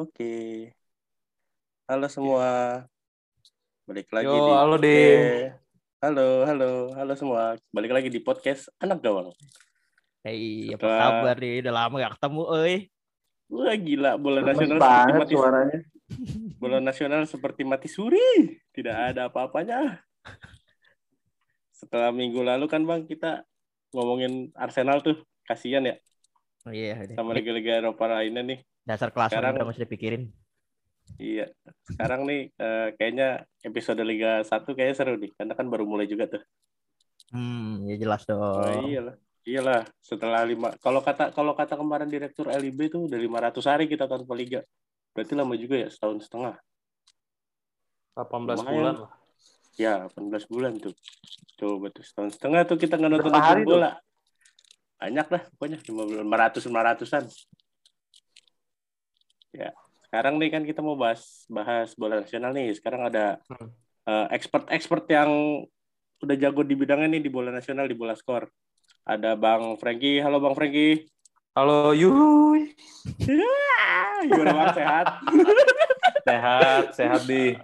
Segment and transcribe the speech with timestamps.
[0.00, 0.32] Oke.
[1.84, 2.48] Halo semua.
[3.84, 4.84] Balik lagi Yo, di halo, podcast.
[4.86, 5.52] Dim.
[6.00, 7.42] Halo, halo, halo semua.
[7.68, 9.28] Balik lagi di podcast Anak Gawang.
[10.24, 11.52] Hei, apa Setelah- kabar nih?
[11.60, 12.76] Udah lama gak ketemu, euy.
[13.50, 15.78] Wah gila, bola Lemes nasional seperti banget mati suaranya.
[16.56, 18.28] bola nasional seperti mati suri.
[18.70, 19.98] Tidak ada apa-apanya.
[21.74, 23.42] Setelah minggu lalu kan Bang kita
[23.92, 25.18] ngomongin Arsenal tuh.
[25.42, 25.98] Kasihan ya
[26.62, 27.16] Oh iya, udah.
[27.18, 28.62] sama liga-liga Eropa lainnya nih.
[28.90, 30.22] Dasar kelas sekarang- udah mesti dipikirin.
[31.18, 31.46] Iya.
[31.86, 36.26] Sekarang nih eh, kayaknya episode Liga 1 kayaknya seru nih karena kan baru mulai juga
[36.26, 36.42] tuh.
[37.30, 38.40] Hmm, ya jelas dong.
[38.42, 39.14] Oh, iyalah.
[39.40, 44.04] Iyalah, setelah lima kalau kata kalau kata kemarin direktur LIB itu udah 500 hari kita
[44.04, 44.60] tanpa liga.
[45.16, 46.54] Berarti lama juga ya, setahun setengah.
[48.14, 48.74] 18 Lumayan.
[48.76, 49.12] bulan lah.
[49.80, 50.92] Ya, 18 bulan tuh.
[51.56, 53.32] Coba tuh setahun setengah tuh kita nggak nonton
[53.64, 53.96] bola.
[55.00, 57.24] Banyak lah, pokoknya 500 500-an.
[59.50, 59.74] Ya,
[60.06, 62.70] sekarang nih kan kita mau bahas bahas bola nasional nih.
[62.74, 63.70] Sekarang ada Hmm.
[64.06, 65.30] eh, expert-expert yang
[66.20, 68.48] udah jago di bidangnya nih di bola nasional di bola skor.
[69.04, 70.18] Ada Bang Franky.
[70.18, 71.04] Halo Bang Franky.
[71.52, 72.72] Halo, yuhuy.
[73.80, 75.06] Ah, Gimana Bang sehat?
[76.20, 77.56] Sehat, sehat di.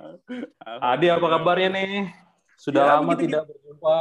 [0.80, 2.08] Adi apa kabarnya nih?
[2.56, 3.96] Sudah Ya, lama tidak berjumpa.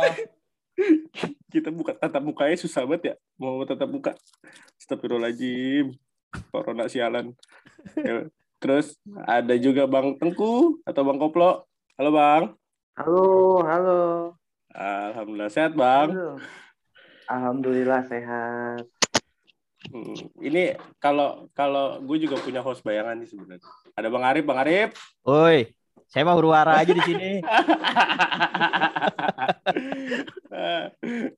[1.54, 3.16] Kita buka tatap mukanya susah banget ya.
[3.36, 4.12] Mau tatap muka.
[4.80, 5.92] Astagfirullahaladzim.
[6.54, 7.32] Corona sialan.
[8.00, 8.28] Ya,
[8.60, 8.98] Terus
[9.30, 11.70] ada juga Bang Tengku atau Bang Koplo.
[12.00, 12.44] Halo Bang.
[12.98, 14.02] Halo, halo.
[14.74, 16.16] Alhamdulillah sehat Bang.
[16.16, 16.40] Halo.
[17.30, 18.86] Alhamdulillah sehat.
[19.86, 23.62] Hmm, Ini kalau kalau gue juga punya host bayangan nih sebenarnya.
[23.94, 24.98] Ada Bang Arif, Bang Arif.
[25.22, 25.70] Woi,
[26.10, 27.46] saya mau berwara aja di sini.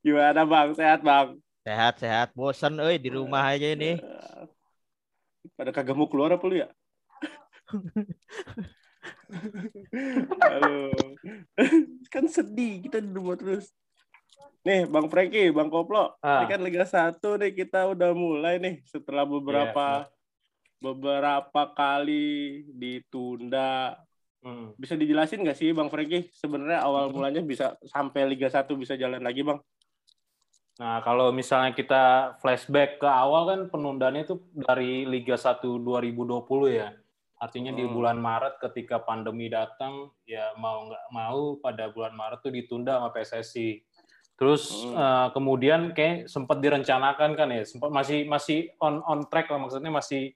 [0.04, 0.72] Gimana Bang?
[0.72, 1.36] Sehat Bang?
[1.66, 4.00] Sehat-sehat, bosen euy di rumah aja ini.
[5.54, 6.68] Pada kagak mau keluar apa lu ya?
[10.42, 10.90] Halo.
[12.12, 13.72] kan sedih kita di rumah terus.
[14.66, 16.42] Nih Bang Franky, Bang Koplo, Ah.
[16.44, 20.08] ini kan Liga 1 nih kita udah mulai nih setelah beberapa
[20.78, 23.96] beberapa kali ditunda.
[24.38, 24.70] Hmm.
[24.78, 29.22] Bisa dijelasin nggak sih Bang Franky sebenarnya awal mulanya bisa sampai Liga 1 bisa jalan
[29.22, 29.58] lagi Bang?
[30.78, 36.94] Nah, kalau misalnya kita flashback ke awal kan penundaannya itu dari Liga 1 2020 ya.
[37.38, 37.94] Artinya di Hmm.
[37.94, 43.10] bulan Maret ketika pandemi datang, ya mau nggak mau pada bulan Maret tuh ditunda sama
[43.10, 43.82] PSSI.
[44.38, 44.94] Terus Hmm.
[44.94, 49.90] eh, kemudian kayak sempat direncanakan kan ya, sempat masih masih on on track lah maksudnya
[49.90, 50.30] masih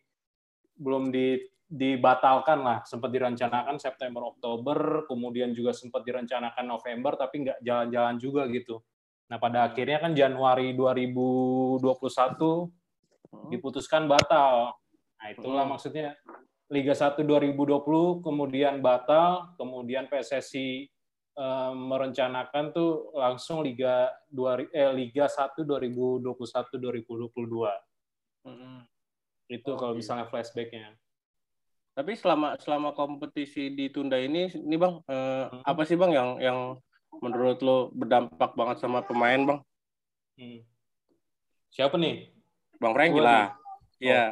[0.74, 1.38] belum di
[1.72, 8.44] dibatalkan lah, sempat direncanakan September Oktober, kemudian juga sempat direncanakan November tapi nggak jalan-jalan juga
[8.52, 8.82] gitu.
[9.32, 12.68] Nah, pada akhirnya kan Januari 2021
[13.48, 14.76] diputuskan batal.
[15.16, 15.72] Nah, itulah Hmm.
[15.72, 16.12] maksudnya
[16.68, 20.84] Liga 1 2020 kemudian batal, kemudian PSSI
[21.32, 27.72] eh, merencanakan tuh langsung Liga 2 eh, Liga 1 2021 2022.
[29.48, 30.04] Itu kalau Oke.
[30.04, 30.92] misalnya flashbacknya.
[31.96, 35.64] Tapi selama selama kompetisi ditunda ini, ini bang, eh, Hmm.
[35.64, 36.58] apa sih bang yang yang
[37.20, 39.60] menurut lo berdampak banget sama pemain bang?
[40.38, 40.60] Hmm.
[41.72, 42.32] Siapa nih?
[42.80, 43.44] Bang Franky Gua lah.
[44.00, 44.24] Iya.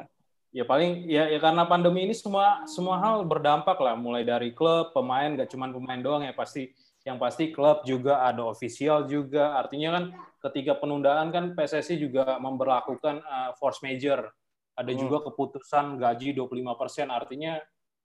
[0.51, 4.91] Ya paling ya, ya karena pandemi ini semua semua hal berdampak lah mulai dari klub,
[4.91, 6.75] pemain gak cuma pemain doang ya pasti
[7.07, 10.05] yang pasti klub juga ada ofisial juga artinya kan
[10.51, 14.29] ketika penundaan kan PSSI juga memberlakukan uh, force major
[14.77, 15.01] ada Hmm.
[15.01, 17.57] juga keputusan gaji 25% artinya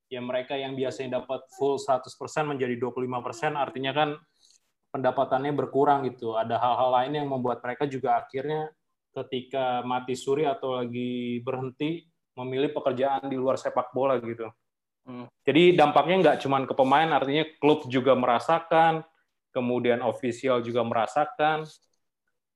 [0.07, 2.07] ya mereka yang biasanya dapat full 100%
[2.45, 4.09] menjadi 25% artinya kan
[4.95, 8.71] pendapatannya berkurang gitu ada hal-hal lain yang membuat mereka juga akhirnya
[9.11, 12.07] ketika mati suri atau lagi berhenti
[12.39, 14.47] memilih pekerjaan di luar sepak bola gitu.
[15.03, 15.27] Hmm.
[15.43, 19.03] Jadi dampaknya nggak cuma ke pemain, artinya klub juga merasakan,
[19.55, 21.63] kemudian ofisial juga merasakan.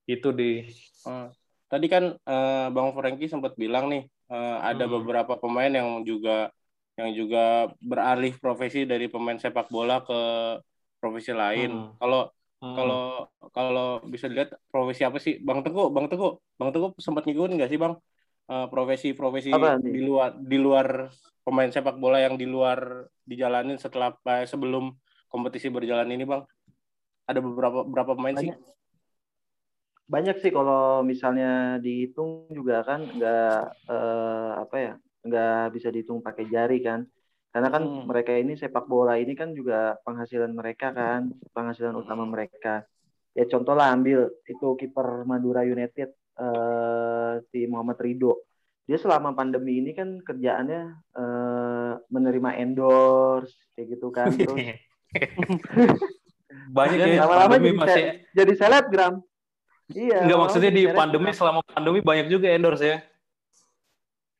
[0.04, 0.64] Itu di
[1.00, 1.28] Eh,
[1.70, 5.00] Tadi kan eh, bang Franky sempat bilang nih eh, ada Hmm.
[5.00, 6.52] beberapa pemain yang juga
[6.98, 10.20] yang juga beralih profesi dari pemain sepak bola ke
[11.00, 11.70] profesi lain.
[11.72, 11.96] Hmm.
[11.96, 12.28] Kalau
[12.60, 13.02] hmm, kalau
[13.50, 15.88] kalau bisa dilihat profesi apa sih bang Teguh?
[15.90, 17.96] Bang Teguh, bang Teguh sempat ngikutin nggak sih bang
[18.50, 19.78] Eh, profesi-profesi nih?
[19.78, 21.06] di luar di luar
[21.46, 24.90] pemain sepak bola yang di luar dijalanin setelah eh, sebelum
[25.30, 26.42] kompetisi berjalan ini bang?
[27.30, 28.50] Ada beberapa berapa pemain sih?
[28.50, 28.58] Banyak.
[30.10, 36.50] Banyak sih kalau misalnya dihitung juga kan nggak eh, apa ya nggak bisa dihitung pakai
[36.50, 37.06] jari kan.
[37.50, 38.04] Karena kan Hmm.
[38.06, 42.30] mereka ini sepak bola ini kan juga penghasilan mereka kan, penghasilan utama Hmm.
[42.30, 42.80] mereka.
[43.30, 48.42] Ya contoh lah ambil itu kiper Madura United eh, si Muhammad Rido.
[48.82, 50.80] dia selama pandemi ini kan kerjaannya
[51.12, 54.56] eh, menerima endorse kayak gitu kan terus
[56.68, 59.14] Banyak ya lama-lama pandemi jadi, masih se- jadi selebgram
[59.90, 60.98] iya Enggak maksudnya di selebgram.
[60.98, 62.98] pandemi selama pandemi banyak juga endorse ya.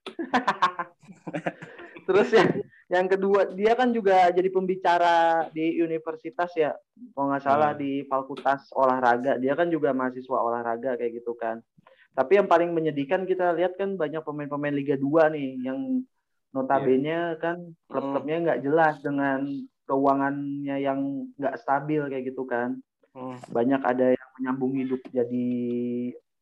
[2.06, 2.48] Terus yang
[2.90, 6.74] yang kedua dia kan juga jadi pembicara di universitas ya,
[7.14, 7.80] kalau nggak salah Hmm.
[7.80, 9.38] di fakultas olahraga.
[9.38, 11.62] Dia kan juga mahasiswa olahraga kayak gitu kan.
[12.10, 16.02] Tapi yang paling menyedihkan kita lihat kan banyak pemain-pemain Liga 2 nih yang
[16.50, 19.46] notabene kan klub-klubnya nggak jelas dengan
[19.86, 22.82] keuangannya yang nggak stabil kayak gitu kan.
[23.14, 23.38] Hmm.
[23.54, 25.50] Banyak ada yang menyambung hidup jadi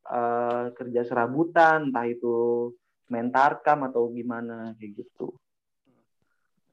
[0.08, 2.72] eh, kerja serabutan, entah itu
[3.12, 5.36] mentarkam atau gimana kayak gitu.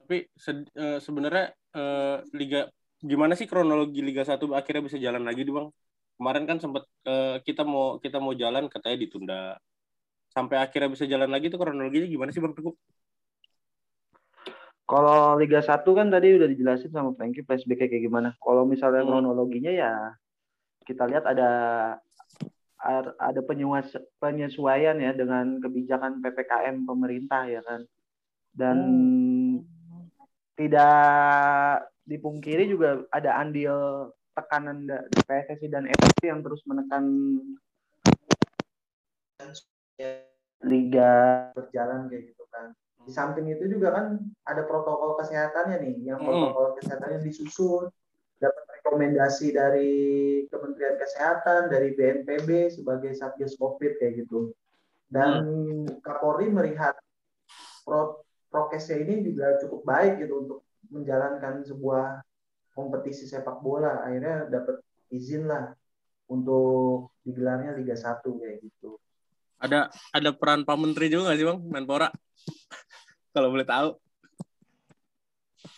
[0.06, 2.70] Tapi se- eh, sebenarnya eh, liga
[3.02, 5.68] gimana sih kronologi Liga 1 akhirnya bisa jalan lagi, nih, Bang?
[6.14, 9.40] Kemarin kan sempat eh, kita mau kita mau jalan katanya ditunda.
[10.30, 12.70] Sampai akhirnya bisa jalan lagi tuh kronologinya gimana sih, Bang Teguh?
[14.86, 18.30] Kalau Liga 1 kan tadi udah dijelasin sama Frankie flashback kayak gimana.
[18.38, 19.18] Kalau misalnya Hmm.
[19.18, 20.14] kronologinya ya
[20.86, 21.50] kita lihat ada
[23.18, 23.40] ada
[24.22, 27.82] penyesuaian ya dengan kebijakan PPKM pemerintah ya kan.
[28.54, 28.78] Dan
[30.56, 37.04] tidak dipungkiri juga ada andil tekanan da- PSSI dan FSI yang terus menekan
[40.64, 41.12] liga
[41.52, 42.72] berjalan kayak gitu kan.
[43.06, 44.06] Di samping itu juga kan
[44.48, 46.26] ada protokol kesehatannya nih, yang Mm.
[46.26, 47.86] protokol kesehatannya disusun,
[48.42, 49.92] dapat rekomendasi dari
[50.50, 54.52] Kementerian Kesehatan, dari BNPB sebagai Satgas Covid kayak gitu.
[55.06, 55.46] Dan
[56.02, 56.98] Kapolri melihat
[57.86, 60.58] pro prokesnya ini juga cukup baik gitu untuk
[60.90, 62.22] menjalankan sebuah
[62.72, 64.06] kompetisi sepak bola.
[64.06, 65.72] Akhirnya dapat izin lah
[66.30, 68.98] untuk digelarnya Liga 1 kayak gitu.
[69.56, 71.58] Ada ada peran Pak Menteri juga nggak sih, Bang?
[71.64, 72.08] Menpora.
[73.34, 73.90] Kalau boleh tahu.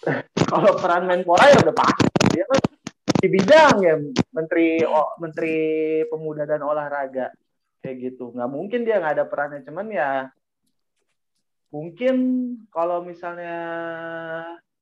[0.51, 2.61] kalau peran Menpora ya udah pasti dia kan
[3.19, 3.95] di bidang ya
[4.31, 5.57] menteri oh, menteri
[6.07, 7.35] pemuda dan olahraga
[7.83, 10.31] kayak gitu nggak mungkin dia nggak ada perannya cuman ya
[11.69, 12.17] mungkin
[12.73, 13.57] kalau misalnya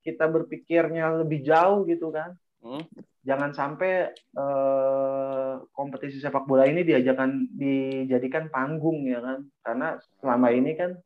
[0.07, 2.35] kita berpikirnya lebih jauh gitu kan
[2.67, 2.83] Hmm.
[3.23, 9.89] jangan sampai eh, kompetisi sepak bola ini diajakan dijadikan panggung ya kan karena
[10.19, 10.99] selama ini kan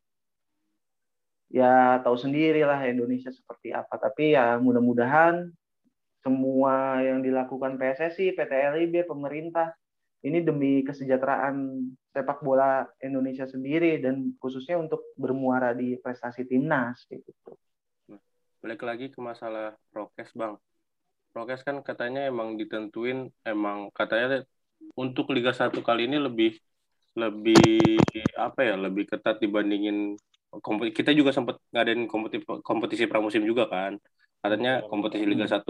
[1.52, 5.52] ya tahu sendiri lah Indonesia seperti apa tapi ya mudah-mudahan
[6.20, 9.72] semua yang dilakukan PSSI, PT LIB, pemerintah
[10.20, 11.80] ini demi kesejahteraan
[12.10, 17.30] sepak bola Indonesia sendiri dan khususnya untuk bermuara di prestasi timnas gitu.
[18.60, 20.58] Balik lagi ke masalah prokes, Bang.
[21.30, 24.42] Prokes kan katanya emang ditentuin emang katanya
[24.98, 26.58] untuk Liga 1 kali ini lebih
[27.14, 28.02] lebih
[28.34, 30.18] apa ya, lebih ketat dibandingin
[30.90, 34.02] kita juga sempat ngadain kompetisi kompetisi pramusim juga kan.
[34.42, 35.62] Katanya kompetisi Liga 1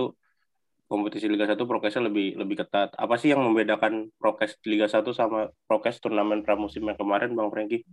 [0.90, 2.90] kompetisi Liga 1 prokesnya lebih lebih ketat.
[2.98, 7.87] Apa sih yang membedakan prokes Liga 1 sama prokes turnamen pramusim yang kemarin, Bang Franky?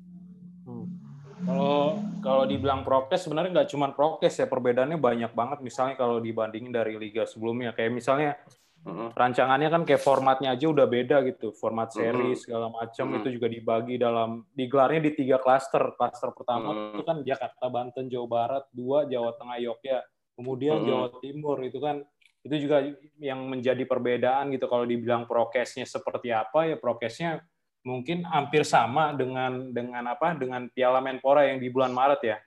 [1.45, 6.73] Kalau kalau dibilang prokes sebenarnya nggak cuma prokes ya perbedaannya banyak banget misalnya kalau dibandingin
[6.73, 8.35] dari liga sebelumnya kayak misalnya
[8.83, 9.09] Heeh.
[9.15, 12.39] rancangannya kan kayak formatnya aja udah beda gitu format seri Mhm.
[12.41, 13.15] segala macam Mhm.
[13.21, 16.99] itu juga dibagi dalam digelarnya di tiga klaster klaster pertama Mhm.
[16.99, 20.87] itu kan Jakarta Banten Jawa Barat dua Jawa Tengah Yogyakarta kemudian Mhm.
[20.89, 22.03] Jawa Timur itu kan
[22.47, 22.81] itu juga
[23.19, 27.43] yang menjadi perbedaan gitu kalau dibilang prokesnya seperti apa ya prokesnya
[27.83, 32.37] mungkin hampir sama dengan dengan apa dengan Piala Menpora yang di bulan Maret ya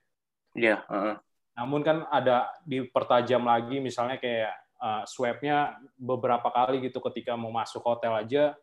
[0.50, 1.16] Iya, heeh.
[1.54, 7.84] namun kan ada dipertajam lagi misalnya kayak uh, swabnya beberapa kali gitu ketika mau masuk
[7.86, 8.56] hotel aja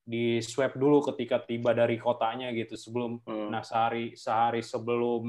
[0.00, 3.52] di swab dulu ketika tiba dari kotanya gitu sebelum Hmm.
[3.52, 5.22] nah sehari sehari sebelum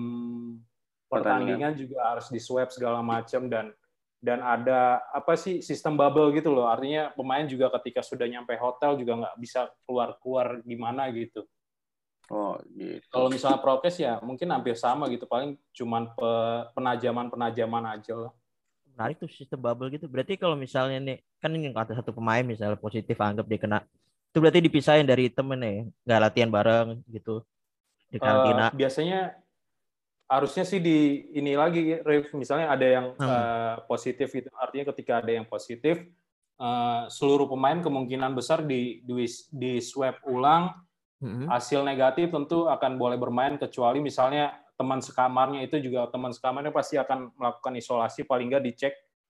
[1.06, 3.76] pertandingan juga harus di swab segala macam dan
[4.22, 8.96] dan ada apa sih sistem bubble gitu loh artinya pemain juga ketika sudah nyampe hotel
[9.02, 11.44] juga nggak bisa keluar keluar gimana gitu
[12.32, 13.04] Oh, gitu.
[13.12, 18.32] kalau misalnya prokes ya mungkin hampir sama gitu paling cuman pe- penajaman penajaman aja lah
[18.96, 20.06] Menarik tuh sistem bubble gitu.
[20.06, 23.80] Berarti kalau misalnya nih, kan ini kata satu pemain misalnya positif anggap dia kena.
[24.30, 25.72] Itu berarti dipisahin dari temen ya,
[26.06, 27.42] nggak latihan bareng gitu.
[28.12, 28.70] Di karantina.
[28.70, 29.41] Eh, biasanya
[30.32, 32.32] harusnya sih di ini lagi Rif.
[32.32, 33.28] misalnya ada yang Hmm.
[33.28, 36.00] eh, positif gitu artinya ketika ada yang positif
[36.56, 40.72] eh, seluruh pemain kemungkinan besar di di, di swab ulang
[41.20, 41.52] Mm-mm.
[41.52, 46.98] hasil negatif tentu akan boleh bermain kecuali misalnya teman sekamarnya itu juga teman sekamarnya pasti
[46.98, 48.96] akan melakukan isolasi paling nggak dicek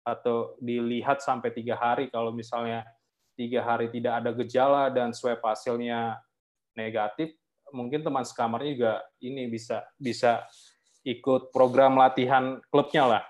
[0.06, 2.86] atau dilihat sampai tiga hari kalau misalnya
[3.34, 6.20] tiga hari tidak ada gejala dan swab hasilnya
[6.78, 7.34] negatif
[7.72, 10.44] mungkin teman sekamarnya juga ini bisa bisa
[11.02, 13.22] ikut program latihan klubnya lah.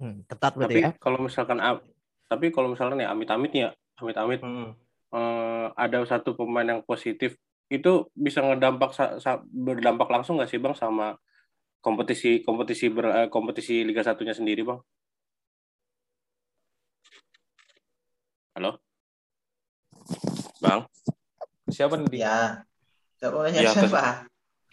[0.00, 0.90] Hmm, ketat berarti Tapi ya.
[0.98, 1.58] kalau misalkan
[2.26, 3.70] tapi kalau misalkan ya amit-amit nih ya,
[4.00, 4.74] amit-amit Hmm.
[5.14, 7.38] eh, ada satu pemain yang positif
[7.70, 8.92] itu bisa ngedampak
[9.48, 11.16] berdampak langsung nggak sih bang sama
[11.78, 14.80] kompetisi kompetisi ber, eh, kompetisi Liga Satunya sendiri bang?
[18.54, 18.78] Halo,
[20.62, 20.86] bang,
[21.70, 22.22] Siapa nih?
[22.22, 22.62] Ya.
[23.18, 24.28] Siapa Ya, siapa?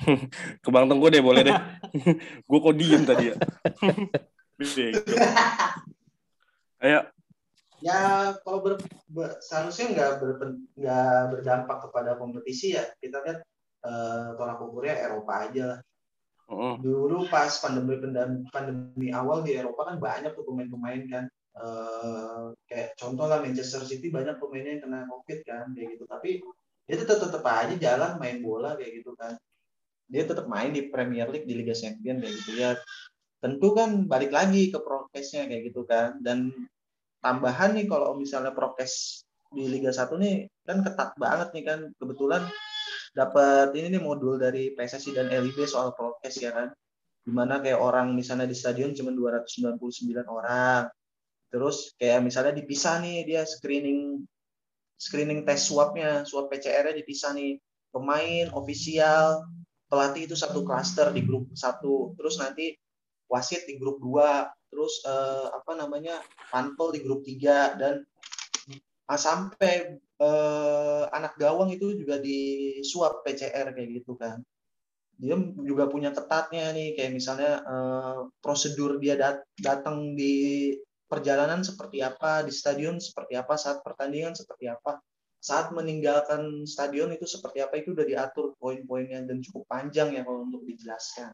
[0.63, 1.57] ke bang Tengku deh boleh deh.
[2.49, 3.35] Gue kok diem tadi ya.
[6.81, 7.01] Ayo,
[7.81, 8.77] Ya kalau ber,
[9.09, 12.85] ber- seharusnya nggak berpen- nggak berdampak kepada kompetisi ya.
[13.01, 13.41] Kita lihat
[13.81, 15.79] eh, tolak ukurnya Eropa aja lah.
[16.53, 16.73] Heeh.
[16.77, 21.25] Dulu pas pandemi pandem- pandemi awal di Eropa kan banyak tuh pemain-pemain kan.
[21.57, 26.05] Eh, kayak contoh lah Manchester City banyak pemainnya yang kena COVID kan kayak gitu.
[26.05, 26.29] Tapi
[26.85, 29.33] dia tetap tetap aja jalan main bola kayak gitu kan.
[30.11, 32.71] Dia tetap main di Premier League di Liga Champions kayak gitu ya.
[33.41, 36.19] Tentu kan balik lagi ke prokesnya kayak gitu kan.
[36.19, 36.51] Dan
[37.23, 42.43] tambahan nih kalau misalnya prokes di Liga 1 nih kan ketat banget nih kan kebetulan
[43.11, 46.71] dapat ini nih modul dari PSSI dan LIB soal prokes ya kan
[47.21, 49.77] di mana kayak orang misalnya di stadion cuma 299
[50.25, 50.87] orang
[51.51, 54.23] terus kayak misalnya dipisah nih dia screening
[54.95, 57.59] screening tes swabnya swab PCR-nya dipisah nih
[57.91, 59.43] pemain ofisial
[59.91, 62.71] pelatih itu satu klaster di grup satu terus nanti
[63.27, 68.07] wasit di grup dua terus eh, apa namanya panpel di grup tiga dan
[69.11, 74.39] ah, sampai eh, anak gawang itu juga di swab PCR kayak gitu kan.
[75.21, 80.71] Dia juga punya ketatnya nih kayak misalnya eh, prosedur dia dat- datang di
[81.11, 85.03] perjalanan seperti apa di stadion seperti apa saat pertandingan seperti apa
[85.41, 90.45] saat meninggalkan stadion itu seperti apa itu udah diatur poin-poinnya dan cukup panjang ya kalau
[90.45, 91.33] untuk dijelaskan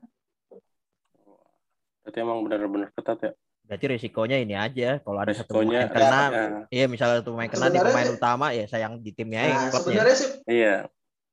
[2.08, 3.32] berarti emang benar-benar ketat ya.
[3.68, 5.04] Berarti risikonya ini aja.
[5.04, 8.48] Kalau ada satu Resikonya pemain kena, ya, iya misalnya satu pemain kena di pemain utama
[8.56, 9.84] ya sayang di timnya ya nah klubnya.
[9.84, 10.76] sebenarnya sih iya.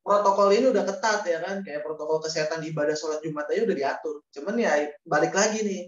[0.03, 3.77] protokol ini udah ketat ya kan kayak protokol kesehatan di ibadah sholat jumat aja udah
[3.79, 4.73] diatur cuman ya
[5.07, 5.83] balik lagi nih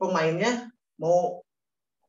[0.00, 1.44] pemainnya mau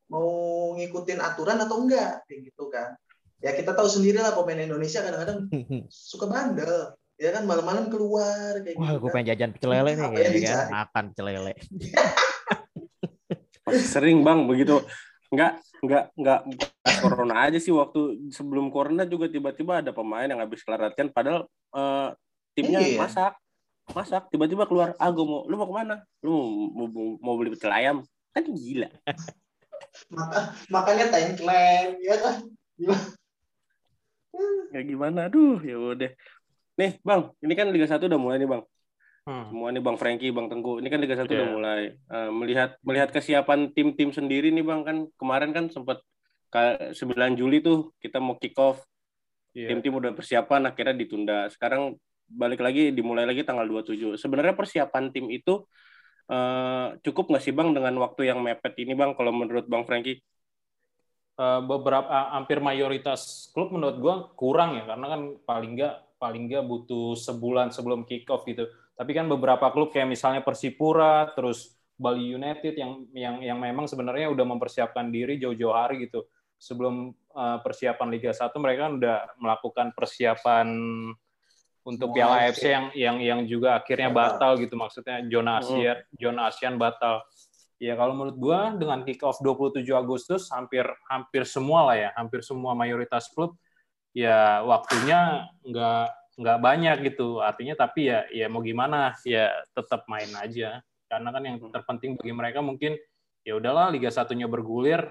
[0.07, 0.31] mau
[0.79, 2.95] ngikutin aturan atau enggak kayak gitu kan
[3.41, 5.49] ya kita tahu sendiri lah pemain Indonesia kadang-kadang
[5.89, 9.13] suka bandel ya kan malam-malam keluar kayak Wah, gitu gue kan.
[9.13, 10.31] pengen jajan pecel lele nih kan.
[10.33, 10.69] dicari?
[10.69, 11.53] Makan pecel lele.
[13.93, 14.81] Sering bang begitu.
[15.31, 16.39] Enggak, enggak, enggak
[16.81, 21.07] pas corona aja sih waktu sebelum corona juga tiba-tiba ada pemain yang habis kelar latihan
[21.07, 22.09] padahal eh,
[22.51, 22.97] timnya Iya.
[22.99, 23.33] masak.
[23.91, 25.95] Masak tiba-tiba keluar, ah gue mau, lu mau ke mana?
[26.23, 26.31] Lu
[26.71, 27.97] mau, mau, mau beli pecel ayam?
[28.31, 28.87] Kan gila.
[30.09, 32.35] Maka, makanya tengkleng ya kan
[34.71, 35.27] Ya gimana?
[35.27, 36.11] Aduh, ya udah.
[36.79, 38.63] Nih, Bang, ini kan Liga 1 udah mulai nih, Bang.
[39.27, 39.53] Hmm.
[39.53, 40.79] Semua nih Bang Frankie, Bang Tengku.
[40.81, 41.53] Ini kan Liga 1 udah Iya.
[41.53, 41.81] mulai.
[41.93, 46.01] Eh, melihat melihat kesiapan tim-tim sendiri nih, Bang, kan kemarin kan sempat
[46.95, 48.83] 9 Juli tuh kita mau kick off
[49.55, 49.71] Iya.
[49.71, 51.47] tim-tim udah persiapan akhirnya ditunda.
[51.51, 51.95] Sekarang
[52.31, 54.15] balik lagi dimulai lagi tanggal 27.
[54.15, 55.63] Sebenarnya persiapan tim itu
[56.31, 60.23] eh, cukup nggak sih Bang dengan waktu yang mepet ini Bang kalau menurut Bang Frankie?
[61.39, 66.63] Eh, beberapa hampir mayoritas klub menurut gua kurang ya karena kan paling nggak paling nggak
[66.67, 68.67] butuh sebulan sebelum kick off gitu.
[68.93, 74.27] Tapi kan beberapa klub kayak misalnya Persipura, terus Bali United yang yang yang memang sebenarnya
[74.29, 76.27] udah mempersiapkan diri jauh-jauh hari gitu.
[76.59, 80.67] Sebelum eh, persiapan Liga 1 mereka kan udah melakukan persiapan
[81.87, 82.59] untuk Piala AFC.
[82.59, 87.23] AFC yang yang yang juga akhirnya batal gitu maksudnya zona Asia zona ASEAN batal.
[87.81, 92.45] Ya kalau menurut gua dengan kick off 27 Agustus hampir hampir semua lah ya, hampir
[92.45, 93.57] semua mayoritas klub
[94.13, 96.05] ya waktunya nggak
[96.37, 97.41] nggak banyak gitu.
[97.41, 100.77] Artinya tapi ya ya mau gimana ya tetap main aja.
[101.09, 103.01] Karena kan yang terpenting bagi mereka mungkin
[103.41, 105.01] ya udahlah Liga satunya bergulir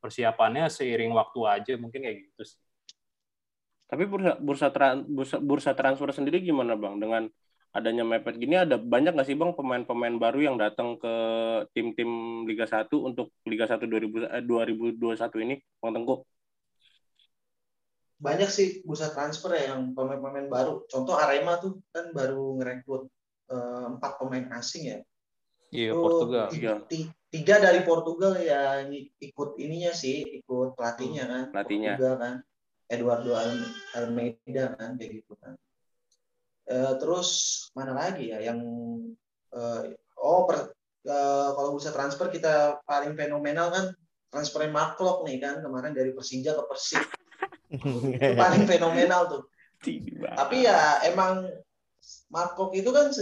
[0.00, 2.60] persiapannya seiring waktu aja mungkin kayak gitu sih.
[3.84, 7.28] Tapi bursa bursa, tran- bursa bursa transfer sendiri gimana Bang dengan
[7.74, 11.14] adanya mepet gini ada banyak nggak sih Bang pemain-pemain baru yang datang ke
[11.74, 12.06] tim-tim
[12.46, 16.22] Liga 1 untuk Liga 1 2000, eh, 2021 ini Bang Tengku?
[18.14, 23.10] banyak sih bursa transfer ya yang pemain-pemain baru contoh Arema tuh kan baru ngerekrut
[23.50, 24.98] eh, empat pemain asing ya
[25.74, 26.46] Iya Itu Portugal.
[26.48, 26.74] ti- Iya.
[26.86, 28.86] ti- tiga dari Portugal ya
[29.18, 31.98] ikut ininya sih ikut pelatihnya kan Pelatihnya.
[31.98, 32.34] Portugal kan
[32.86, 35.58] Eduardo Al- Almeida kan kayak gitu kan
[36.64, 37.28] Eh, terus
[37.76, 38.56] mana lagi ya yang
[39.52, 39.80] eh,
[40.16, 40.72] oh per-
[41.04, 43.84] eh, kalau bursa transfer kita paling fenomenal kan
[44.32, 47.04] transfer Marklock nih kan kemarin dari Persija ke Persib
[47.68, 49.42] itu paling fenomenal tuh
[50.40, 51.44] tapi ya emang
[52.32, 53.12] Markov itu kan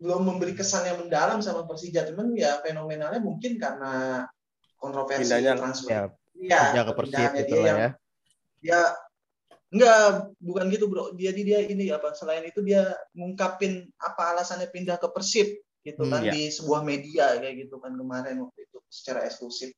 [0.00, 4.24] belum memberi kesan yang mendalam sama Persija, cuman ya fenomenalnya mungkin karena
[4.78, 5.90] kontroversi Pindahnya, transfer.
[5.90, 6.00] Ya,
[6.38, 7.90] Iya, kerja ke Persib gitu lah ya.
[8.62, 8.80] dia
[9.68, 11.12] enggak bukan gitu bro.
[11.12, 15.48] Jadi dia ini apa selain itu dia ngungkapin apa alasannya pindah ke Persib
[15.84, 16.32] gitu Hmm, kan iya.
[16.32, 19.72] di sebuah media kayak gitu kan kemarin waktu itu secara eksklusif.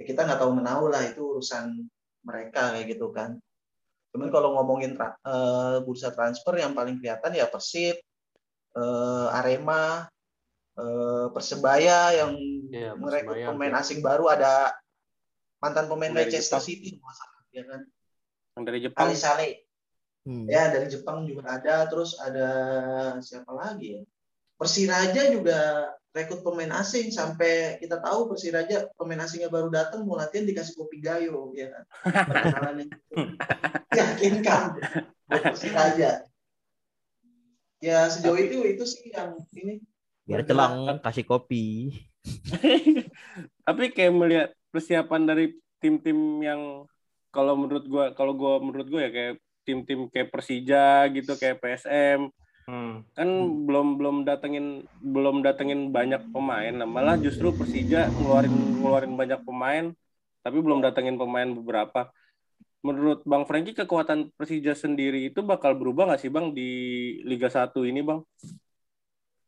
[0.00, 1.86] Ya, kita nggak tahu menahu lah itu urusan
[2.24, 3.38] mereka kayak gitu kan.
[4.10, 7.96] Cuman kalau ngomongin tra- eh, bursa transfer yang paling kelihatan ya Persib
[8.74, 10.08] eh, Arema
[10.80, 12.32] eh, Persebaya yang
[12.98, 14.74] merekrut Persebaya, pemain asing baru ada
[15.62, 16.58] mantan pemain Manchester.
[16.60, 16.98] City
[17.54, 17.86] ya kan
[18.54, 19.02] Yang dari Jepang.
[19.06, 19.52] Ali Saleh
[20.24, 20.48] Hmm.
[20.48, 22.48] ya dari Jepang juga ada terus ada
[23.20, 24.02] siapa lagi ya
[24.56, 30.48] Persiraja juga rekrut pemain asing sampai kita tahu Persiraja pemain asingnya baru datang mau latihan
[30.48, 31.84] dikasih kopi gayo ya kan
[32.24, 32.88] Perkenalan
[34.00, 34.80] yakinkan
[35.28, 36.24] buat Persiraja
[37.84, 39.84] ya sejauh itu itu sih yang ini
[40.24, 41.92] Biar celang kasih kopi.
[43.68, 45.52] Tapi kayak melihat persiapan dari
[45.84, 46.88] tim-tim yang
[47.34, 49.34] kalau menurut gua kalau gua menurut gua ya kayak
[49.66, 52.30] tim-tim kayak Persija gitu kayak PSM
[52.64, 53.04] Hmm.
[53.12, 53.28] kan
[53.68, 56.72] belum belum datengin belum datengin banyak pemain.
[56.72, 59.92] Nah, malah justru Persija ngeluarin ngeluarin banyak pemain
[60.40, 62.08] tapi belum datengin pemain beberapa.
[62.80, 66.70] Menurut Bang Franky kekuatan Persija sendiri itu bakal berubah nggak sih Bang di
[67.28, 68.24] Liga 1 ini Bang?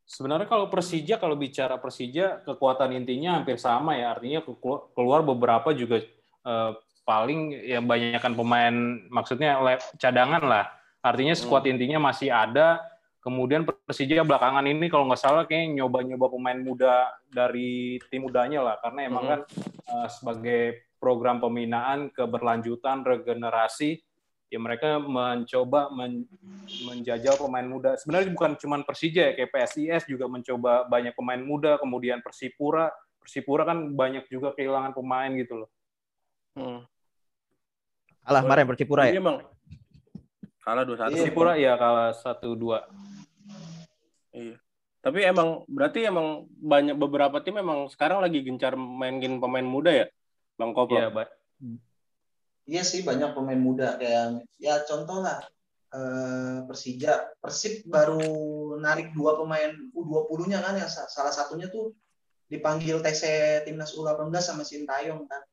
[0.04, 4.12] Sebenarnya kalau Persija, kalau bicara Persija, kekuatan intinya hampir sama ya.
[4.12, 6.04] Artinya kelu- keluar beberapa juga
[6.46, 6.72] eh,
[7.06, 8.74] paling ya banyakkan pemain,
[9.08, 9.54] maksudnya
[9.96, 10.64] cadangan lah.
[10.98, 12.82] Artinya skuad intinya masih ada.
[13.22, 18.76] Kemudian Persija belakangan ini kalau nggak salah kayak nyoba-nyoba pemain muda dari tim mudanya lah.
[18.82, 19.30] Karena emang Mhm.
[19.30, 19.40] kan
[19.86, 20.62] eh, sebagai
[20.98, 24.02] program pembinaan keberlanjutan regenerasi
[24.46, 26.26] ya mereka mencoba men-
[26.86, 27.98] menjajal pemain muda.
[27.98, 33.66] Sebenarnya bukan cuma Persija ya, kayak PSIS juga mencoba banyak pemain muda, kemudian Persipura, Persipura
[33.66, 35.70] kan banyak juga kehilangan pemain gitu loh.
[36.56, 36.80] hmm.
[38.26, 39.14] Alah, kemarin Persipura ya.
[39.16, 39.38] Iya Bang
[40.66, 41.06] kalah 2-1 Iya.
[41.14, 42.82] Persipura ya kalah 1-2.
[44.34, 44.56] Iya.
[44.98, 50.06] Tapi emang berarti emang banyak beberapa tim emang sekarang lagi gencar mainin pemain muda ya,
[50.58, 50.98] Bang Koplo.
[50.98, 51.30] Iya, Ba-
[52.66, 55.38] Iya sih banyak pemain muda kayak ya contoh lah
[55.94, 58.18] eh, Persija, Persib baru
[58.82, 61.94] narik dua pemain U20-nya kan yang sa- salah satunya tuh
[62.50, 63.22] dipanggil TC
[63.62, 65.46] Timnas U18 sama Sintayong kan.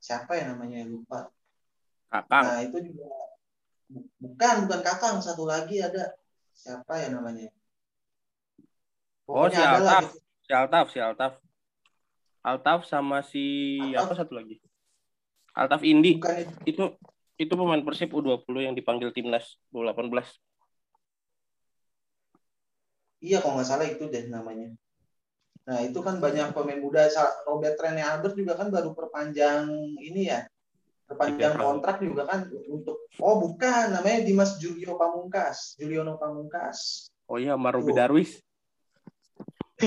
[0.00, 1.28] Siapa ya namanya lupa.
[2.22, 2.44] Kakang.
[2.48, 3.04] Nah, itu juga
[3.92, 6.16] bu- bukan bukan Kakang, satu lagi ada
[6.56, 7.52] siapa ya namanya?
[9.28, 10.02] Oh, si ada lah Altaf.
[10.06, 10.18] gitu.
[10.46, 11.32] Si Altaf, si Altaf.
[12.46, 13.44] Altaf sama si
[13.82, 14.06] Altaf.
[14.06, 14.56] apa satu lagi?
[15.52, 16.16] Altaf Indi.
[16.16, 16.52] Bukan itu.
[16.64, 16.84] Itu
[17.36, 20.08] itu pemain Persib U20 yang dipanggil timnas U18.
[23.20, 24.72] Iya kalau nggak salah itu deh namanya.
[25.66, 27.10] Nah itu kan banyak pemain muda.
[27.44, 29.66] Robert Rene Albert juga kan baru perpanjang
[29.98, 30.46] ini ya.
[31.06, 31.62] Perpanjang tahun.
[31.62, 33.06] kontrak juga kan untuk.
[33.22, 35.78] Oh bukan, namanya Dimas Julio Pamungkas.
[35.78, 37.06] Juliono Pamungkas.
[37.30, 37.94] Oh iya, sama Tuh.
[37.94, 38.42] Darwis.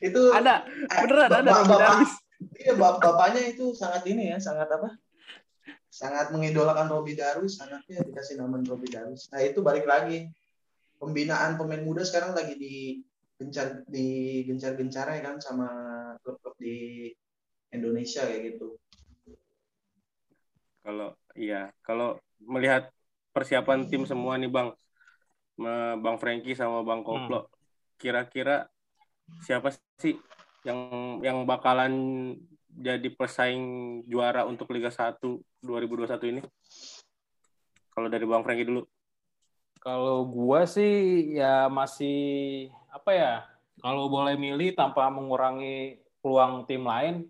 [0.00, 0.64] Itu Ada,
[1.02, 2.12] beneran ada bapak- Robi bapak- Darwis.
[2.54, 4.94] Iya bap- bapaknya itu sangat ini ya, sangat apa?
[5.90, 9.26] Sangat mengidolakan Robi Darwis, anaknya dikasih nama Robi Darwis.
[9.28, 10.30] Nah itu balik lagi
[11.02, 12.74] pembinaan pemain muda sekarang lagi di
[13.34, 15.66] gencar di gencar-gencar ya kan sama
[16.22, 17.10] klub-klub di
[17.74, 18.78] Indonesia kayak gitu.
[20.88, 22.88] Kalau iya, kalau melihat
[23.36, 24.72] persiapan tim semua nih Bang,
[26.00, 27.52] Bang Franky sama Bang Koplo,
[28.00, 28.64] kira-kira
[29.44, 29.68] siapa
[30.00, 30.16] sih
[30.64, 30.80] yang
[31.20, 31.92] yang bakalan
[32.72, 36.40] jadi pesaing juara untuk Liga 1 2021 ini?
[37.92, 38.88] Kalau dari Bang Franky dulu.
[39.84, 43.34] Kalau gua sih ya masih apa ya?
[43.84, 47.28] Kalau boleh milih tanpa mengurangi peluang tim lain,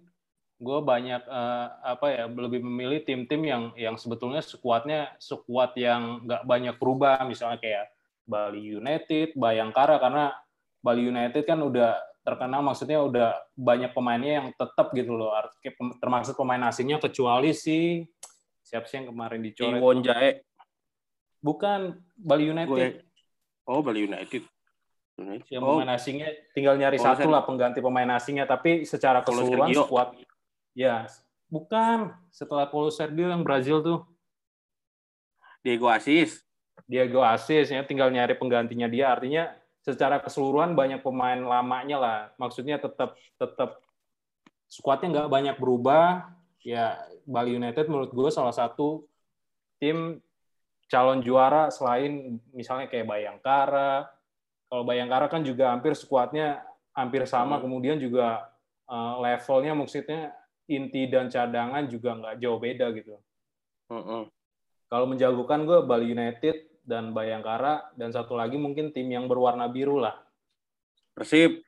[0.58, 6.42] gue banyak eh, apa ya lebih memilih tim-tim yang yang sebetulnya skuadnya skuad yang nggak
[6.42, 7.86] banyak berubah, misalnya kayak
[8.26, 10.34] Bali United, Bayangkara karena
[10.82, 15.32] Bali United kan udah terkenal maksudnya udah banyak pemainnya yang tetap gitu loh,
[16.02, 18.04] termasuk pemain asingnya kecuali si
[18.60, 19.80] siapa sih yang kemarin dicoret?
[19.80, 20.44] Iwon Jae.
[21.40, 22.68] Bukan Bali United.
[22.68, 23.06] Gue
[23.68, 24.42] Oh, Bali United.
[25.20, 25.48] United.
[25.50, 27.32] yang Oh, pemain asingnya tinggal nyari Oh, satu Sergio.
[27.32, 29.88] lah pengganti pemain asingnya tapi secara keseluruhan Sergio.
[30.76, 31.08] Ya
[31.48, 33.98] bukan setelah Paulo Sergio yang Brazil tuh
[35.64, 36.44] Diego Asis.
[36.88, 39.52] Diego Asis ya tinggal nyari penggantinya dia artinya
[39.82, 43.80] secara keseluruhan banyak pemain lamanya lah maksudnya tetap tetap
[44.68, 46.28] skuadnya nggak banyak berubah
[46.60, 49.08] ya Bali United menurut gue salah satu
[49.80, 50.20] tim
[50.88, 54.08] calon juara selain misalnya kayak Bayangkara.
[54.68, 56.64] Kalau Bayangkara kan juga hampir skuadnya
[56.96, 57.68] hampir sama, Hmm.
[57.68, 58.48] kemudian juga
[58.88, 60.32] eh, levelnya maksudnya
[60.68, 63.16] inti dan cadangan juga nggak jauh beda gitu.
[63.88, 64.28] Mm-mm.
[64.88, 70.00] Kalau menjagokan gue Bali United dan Bayangkara dan satu lagi mungkin tim yang berwarna biru
[70.00, 70.16] lah.
[71.16, 71.60] Persib.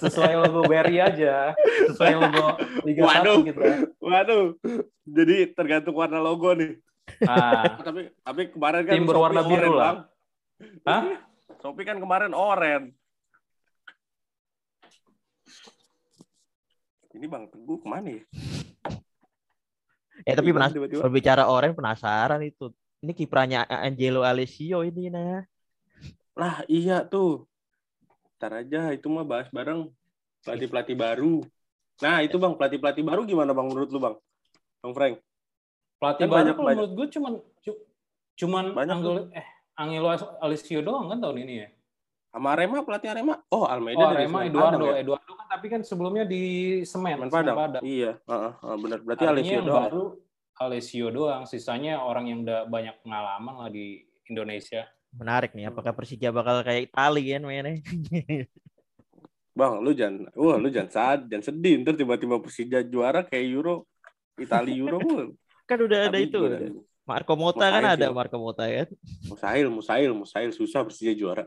[0.00, 1.52] Sesuai logo Berry aja,
[1.92, 3.44] sesuai logo Liga Waduh.
[3.44, 3.60] 1 gitu.
[3.60, 3.76] ya.
[4.00, 4.44] Waduh.
[5.04, 6.80] Jadi tergantung warna logo nih.
[7.20, 10.08] Nah, tapi tapi kemarin kan Tim berwarna biru lah.
[10.86, 11.02] Hah?
[11.60, 12.96] Shopee kan kemarin oren.
[17.20, 18.24] Ini Bang Teguh ke mana ya?
[20.24, 21.00] Eh tapi Hilang penas tiba-tiba.
[21.04, 22.72] berbicara orang penasaran itu.
[23.00, 25.44] Ini kiprahnya Angelo Alessio ini nah.
[26.32, 27.44] Lah iya tuh.
[28.36, 29.92] Ntar aja itu mah bahas bareng
[30.40, 31.44] pelatih-pelatih baru.
[32.00, 34.16] Nah itu Bang pelatih-pelatih baru gimana Bang menurut lu Bang?
[34.80, 35.14] Bang Frank?
[36.00, 37.82] pelatih Kan baru banyak- banyak- menurut gue cuman cu-
[38.34, 40.08] cuman Banyak Angelo eh Angelo
[40.40, 41.68] Alessio doang kan tahun ini ya.
[42.32, 43.44] Sama Arema pelatih Arema?
[43.52, 45.04] Oh Almeida Oh, dari Arema Eduardo, ya?
[45.04, 47.84] Eduardo kan tapi kan sebelumnya di Semen, Semen Semen Padang.
[47.84, 48.98] Iya, heeh, heeh, benar.
[49.04, 49.84] Berarti Artinya Alessio yang doang.
[49.84, 50.04] baru
[50.56, 54.88] Alessio doang, sisanya orang yang udah banyak pengalaman lah di Indonesia.
[55.12, 57.76] Menarik nih, apakah Persija bakal kayak Itali kan mainnya?
[59.60, 61.84] Bang, lu jangan, wah lu jangan sad, jangan sedih.
[61.84, 63.84] Ntar tiba-tiba Persija juara kayak Euro,
[64.40, 64.96] Itali Euro.
[65.68, 66.40] kan udah ada itu.
[67.04, 68.16] Marco Mota kan ada sih.
[68.16, 68.88] Marco Mota kan.
[69.28, 71.44] Mustahil, mustahil, mustahil susah Persija juara.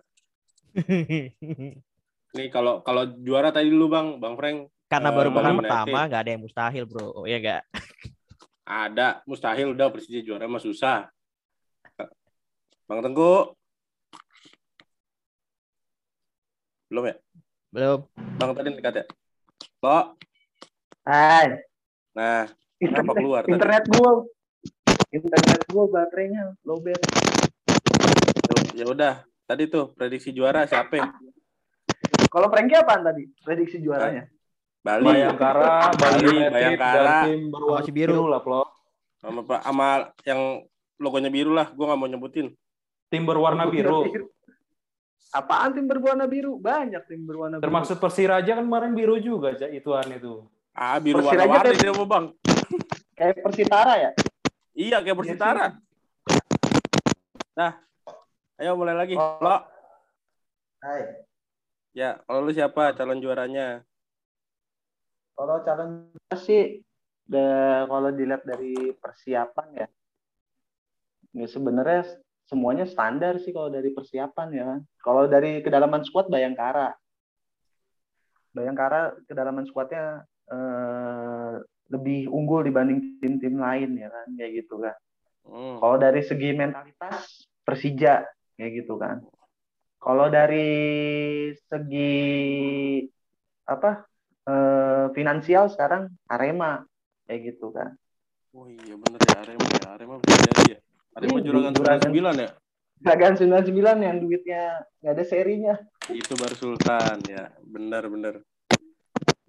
[2.33, 6.21] Nih kalau kalau juara tadi lu Bang, Bang Frank Karena Eh, baru pekan pertama nggak
[6.21, 7.13] ada yang mustahil bro.
[7.13, 7.61] Oh ya enggak?
[8.63, 11.09] ada, mustahil udah Persija juara mah susah.
[12.89, 13.53] Bang Tengku.
[16.89, 17.15] Belum ya?
[17.69, 17.99] Belum.
[18.37, 19.05] Bang tadi dekat ya?
[19.81, 19.99] Lo.
[21.03, 21.59] Hai,
[22.13, 22.45] Nah,
[22.77, 23.51] kenapa internet, keluar tadi?
[23.57, 24.11] internet gua,
[25.09, 27.01] internet gua baterainya lowbat.
[28.45, 31.13] Tuh, Ya udah, tadi tuh prediksi juara siapa?
[32.33, 33.29] Kalau Frankie apaan tadi?
[33.37, 34.25] Prediksi juaranya?
[34.81, 35.05] Bali.
[35.05, 36.97] Bayangkara, Bali Bayangkara.
[36.97, 38.25] dan tim berwarna Masih biru.
[38.25, 38.61] lah, Plo.
[39.15, 39.87] sama Pak sama
[40.27, 40.41] yang
[40.99, 42.51] logonya biru lah, gua nggak mau nyebutin.
[43.07, 44.03] Tim berwarna biru.
[45.31, 46.59] Apaan tim berwarna biru?
[46.59, 47.63] Banyak tim berwarna biru.
[47.63, 50.43] Termasuk Persiraja kan kemarin biru juga, Ja, ituan itu.
[50.73, 52.25] Ah, biru warna-warni kayak- dia mau bang.
[53.13, 54.09] Kayak Persitara ya?
[54.73, 55.65] Iya kayak Persitara.
[57.53, 57.71] Nah,
[58.57, 59.15] ayo mulai lagi.
[59.15, 59.37] Oh.
[59.39, 59.57] Lo,
[60.81, 61.23] Hai.
[61.93, 63.85] Ya kalau lu siapa calon juaranya?
[65.33, 66.81] Kalau calon sih,
[67.25, 69.87] da- kalau dilihat dari persiapan ya,
[71.33, 74.67] ya sebenarnya semuanya standar sih kalau dari persiapan ya.
[75.01, 76.93] Kalau dari kedalaman squad Bayangkara,
[78.53, 80.21] Bayangkara kedalaman squadnya
[80.53, 81.53] eh,
[81.89, 84.97] lebih unggul dibanding tim-tim lain ya kan, kayak gitu kan.
[85.43, 85.77] Hmm.
[85.81, 88.25] Kalau dari segi mentalitas Persija
[88.57, 89.25] kayak gitu kan.
[90.03, 90.67] Kalau dari
[91.55, 92.11] segi
[93.63, 94.03] apa
[94.43, 96.83] eh, finansial sekarang Arema
[97.23, 97.95] kayak gitu kan.
[98.51, 99.87] Oh iya bener ya Arema ya.
[99.95, 100.79] Arema bisa jadi ya.
[101.15, 102.11] Arema Iya, juragan juragan.
[102.11, 102.49] 99 ya.
[103.03, 104.63] Gagan 99 yang duitnya
[104.99, 105.75] nggak ada serinya.
[106.11, 107.47] Itu baru Sultan ya.
[107.63, 108.33] Bener bener.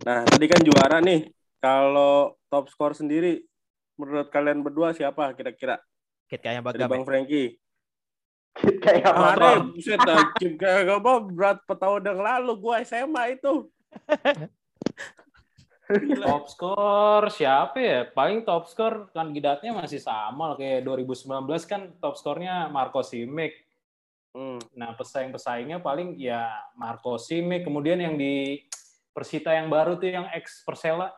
[0.07, 1.35] Nah tadi kan juara nih.
[1.59, 3.43] Kalau top skor sendiri
[3.99, 5.83] menurut kalian berdua siapa kira-kira?
[6.31, 6.91] Kit kayak Dari Bagam.
[6.95, 7.59] Bang Frankie.
[8.55, 9.27] Kayak apa?
[9.35, 13.69] Ada, buset anjing kayak apa berat petahun yang lalu gua SMA itu.
[16.25, 18.01] Top skor siapa ya?
[18.09, 23.53] Paling top skor kandidatnya masih sama lah, kayak 2019 kan top skornya Marco Simic.
[24.35, 24.59] Hmm.
[24.75, 28.65] Nah, pesaing-pesaingnya paling ya Marco Simic, kemudian yang di
[29.15, 31.15] Persita yang baru tuh yang ex Persela,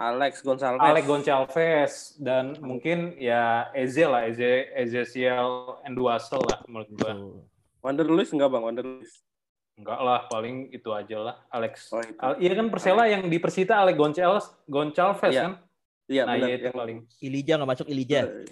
[0.00, 0.80] Alex Gonçalves.
[0.80, 7.12] Alex Goncalves dan mungkin ya Eze lah, Eze Ezekiel Enduasel lah menurut gua.
[7.84, 8.64] Wander Luis enggak bang?
[8.64, 9.20] Wander Luis.
[9.76, 11.92] Enggak lah, paling itu aja lah Alex.
[11.92, 12.16] Oh itu.
[12.16, 15.52] Al- Iya kan Persela yang di Persita Alex Goncalves, Goncalves Iya, kan?
[16.08, 16.48] Iya nah, benar.
[16.48, 16.98] iya itu Yang- paling.
[17.20, 18.20] Ilija nggak masuk Ilija.
[18.24, 18.48] Bang.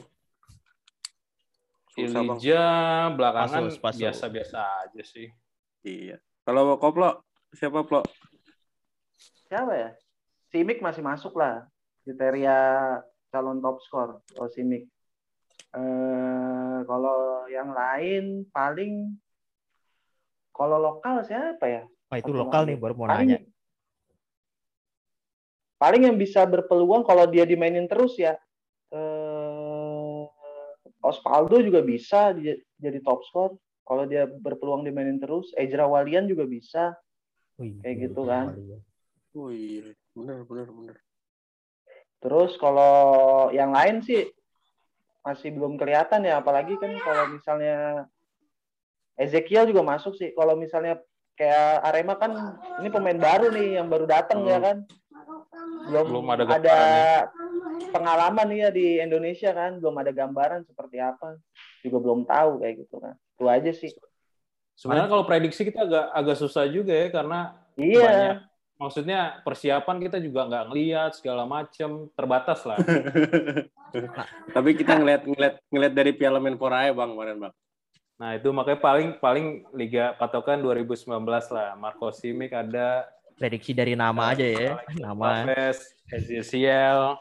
[1.98, 2.62] Ilija
[3.16, 5.32] belakangan biasa-biasa aja sih.
[5.80, 6.20] Iya.
[6.44, 7.24] Kalau koplo
[7.56, 8.04] siapa plo?
[9.48, 9.90] Siapa ya?
[10.48, 11.68] Simic masih masuk lah
[12.04, 12.56] kriteria
[13.28, 14.88] calon top skor kalau Simic.
[15.76, 19.12] Eh, kalau yang lain paling
[20.56, 21.82] kalau lokal siapa ya?
[22.08, 23.38] Wah itu Apa lokal nih baru mau paling, nanya.
[25.76, 28.34] paling yang bisa berpeluang kalau dia dimainin terus ya
[28.90, 30.24] eh,
[31.04, 33.50] Osvaldo juga bisa di- jadi top skor
[33.84, 36.96] kalau dia berpeluang dimainin terus Ezra Walian juga bisa
[37.60, 38.46] Wih, kayak iya, gitu kan.
[38.56, 38.78] iya.
[39.38, 40.98] Oh iya, benar benar benar.
[42.18, 44.26] terus kalau yang lain sih
[45.22, 48.10] masih belum kelihatan ya apalagi kan kalau misalnya
[49.18, 50.30] Ezekiel juga masuk sih.
[50.32, 51.02] Kalau misalnya
[51.34, 54.86] kayak Arema kan ini pemain baru nih yang baru datang ya kan.
[55.90, 56.78] Belum, Belum ada ada,
[57.90, 61.34] pengalaman nih ya di Indonesia kan belum ada gambaran seperti apa.
[61.82, 63.14] Juga belum tahu kayak gitu kan.
[63.34, 63.90] Itu aja sih.
[64.78, 67.98] Sebenarnya kalau prediksi kita agak agak susah juga ya karena iya.
[67.98, 68.38] banyak
[68.78, 72.78] maksudnya persiapan kita juga nggak ngeliat segala macem terbatas lah.
[74.56, 77.54] Tapi kita ngeliat ngeliat ngeliat dari Piala Menpora ya bang kemarin bang.
[78.18, 81.74] Nah itu makanya paling paling liga patokan 2019 lah.
[81.78, 83.06] Marco Simic ada,
[83.38, 84.82] Prediksi dari nama aja ya.
[84.98, 85.46] Nama.
[86.10, 87.14] Ezekiel.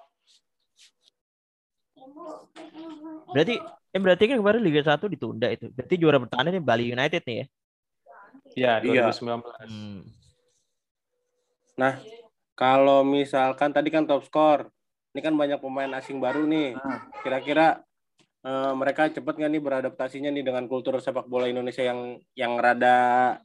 [3.30, 3.56] Berarti
[3.94, 5.70] eh berarti kan kemarin Liga 1 ditunda itu.
[5.70, 7.46] Berarti juara bertahan ini Bali United nih ya.
[8.58, 9.14] Ya Iya.
[9.14, 10.17] 2019.
[11.78, 12.02] Hmm.
[12.58, 14.74] Kalau misalkan tadi kan top skor,
[15.14, 16.74] ini kan banyak pemain asing baru nih.
[16.74, 17.06] Nah.
[17.22, 17.86] Kira-kira
[18.42, 23.38] eh, mereka cepat nggak nih beradaptasinya nih dengan kultur sepak bola Indonesia yang yang rada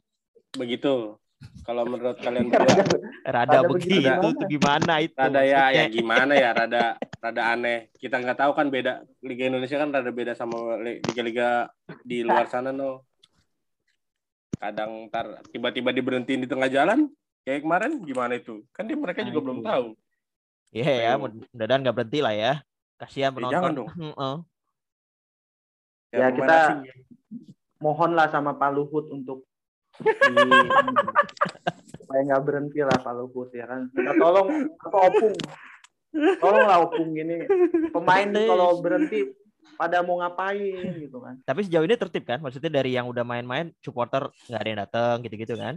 [0.57, 1.17] begitu?
[1.63, 2.75] Kalau menurut kalian berdua,
[3.23, 5.15] Rada Rada begitu begitu tuh gimana itu?
[5.15, 6.83] rada ya ya gimana ya, rada
[7.23, 7.91] rada aneh.
[7.95, 11.69] Kita nggak tahu kan beda Liga Indonesia kan rada beda sama li- liga-liga
[12.01, 13.05] di luar sana no.
[14.57, 17.11] Kadang ntar tiba-tiba diberhentiin di tengah jalan,
[17.43, 18.63] kayak kemarin gimana itu?
[18.71, 19.87] Kan dia mereka juga Nah, belum tahu.
[20.71, 21.21] Iya ya, Ayo.
[21.21, 22.53] mudah-mudahan nggak berhenti lah ya.
[22.95, 23.53] Kasihan Ya, penonton.
[23.53, 23.87] jangan dong.
[23.99, 24.35] Heeh.
[26.11, 26.81] Ya, pemain kita-
[27.77, 29.43] mohonlah sama Pak Luhut untuk
[29.93, 30.07] di-
[31.93, 35.35] supaya nggak berhenti lah Pak Luhut ya kan kita tolong apa opung
[36.39, 37.43] tolonglah opung ini
[37.89, 39.35] pemain kalau berhenti
[39.73, 42.39] pada mau ngapain gitu kan Tapi sejauh ini tertib kan?
[42.39, 45.75] Maksudnya dari yang udah main-main, supporter nggak ada yang datang gitu-gitu kan?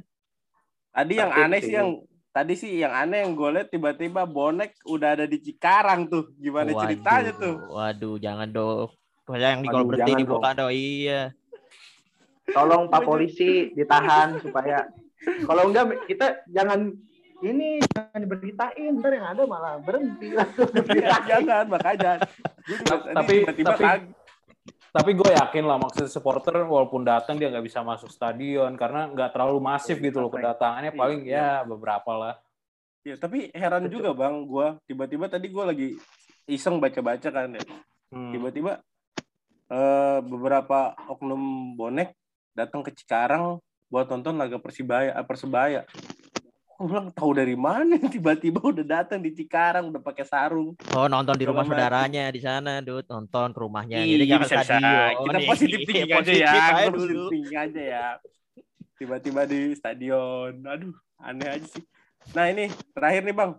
[0.97, 1.73] Tadi yang Tertib aneh sih.
[1.77, 1.89] yang
[2.33, 6.33] tadi sih yang aneh yang gue lihat tiba-tiba bonek udah ada di Cikarang tuh.
[6.35, 7.55] Gimana Waduh, ceritanya tuh?
[7.69, 8.89] Waduh, jangan dong.
[9.23, 10.71] Pokoknya yang di kalau berhenti dibuka dong.
[10.71, 11.23] Iya.
[12.47, 14.87] tolong Pak polisi ditahan supaya
[15.43, 16.95] kalau enggak kita jangan
[17.43, 20.31] ini jangan diberitain ntar yang ada malah berhenti
[20.95, 22.23] Ya, jangan makanya.
[22.87, 24.15] Tapi- tiba-tiba tapi-.
[24.97, 29.37] Tapi gue yakin lah maksudnya supporter walaupun datang dia nggak bisa masuk stadion karena nggak
[29.37, 31.61] terlalu masif gitu loh kedatangannya Iya, paling iya.
[31.61, 32.35] ya beberapa lah.
[33.05, 35.89] Ya, tapi heran juga bang, gua tiba-tiba tadi gue lagi
[36.49, 37.63] iseng baca-baca kan ya.
[38.09, 38.33] Hmm.
[38.33, 38.81] Tiba-tiba
[39.69, 42.17] eh, beberapa oknum bonek
[42.57, 43.61] datang ke Cikarang
[43.93, 45.85] buat nonton laga Persibaya, eh, Persebaya.
[46.77, 50.77] Gue bilang tahu dari mana tiba-tiba udah datang di Cikarang udah pakai sarung.
[50.93, 53.09] Oh, nonton di rumah saudaranya di sana, Dut.
[53.09, 54.05] Nonton ke rumahnya.
[54.05, 54.77] Iya, Jadi bisa, bisa.
[54.77, 55.13] stadion.
[55.17, 55.49] Kita Nih.
[55.49, 56.53] positif thinking aja ya.
[56.53, 58.07] aja Kita positif thinking aja ya.
[59.01, 60.53] Tiba-tiba di stadion.
[60.69, 61.85] Aduh, aneh aja sih.
[62.37, 63.53] Nah, ini terakhir nih, Bang.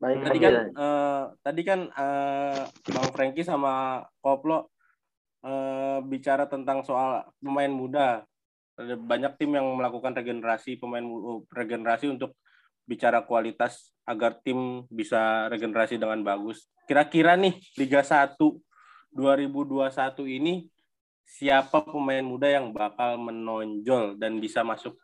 [0.00, 4.72] baik Tadi kan eh, tadi kan eh, Bang Franky sama Koplo
[5.44, 8.24] eh, bicara tentang soal pemain muda.
[8.80, 11.04] Ada banyak tim yang melakukan regenerasi pemain
[11.52, 12.32] regenerasi untuk
[12.90, 16.66] bicara kualitas agar tim bisa regenerasi dengan bagus.
[16.90, 18.34] Kira-kira nih Liga 1
[19.14, 20.66] 2021 ini
[21.22, 24.98] siapa pemain muda yang bakal menonjol dan bisa masuk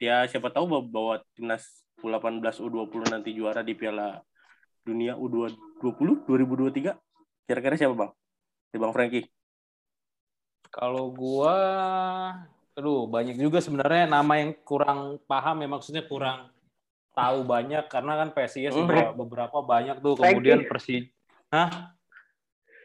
[0.00, 4.24] ya siapa tahu bawa, timnas U18 U20 nanti juara di Piala
[4.80, 6.96] Dunia U20 2023
[7.44, 8.10] kira-kira siapa bang?
[8.72, 9.28] Di Bang Franky.
[10.70, 11.58] Kalau gua,
[12.72, 16.48] aduh banyak juga sebenarnya nama yang kurang paham ya maksudnya kurang
[17.10, 18.86] tahu banyak karena kan PSIS Hmm.
[18.86, 20.14] juga beberapa banyak tuh.
[20.14, 20.30] Frankie.
[20.36, 20.96] kemudian Persi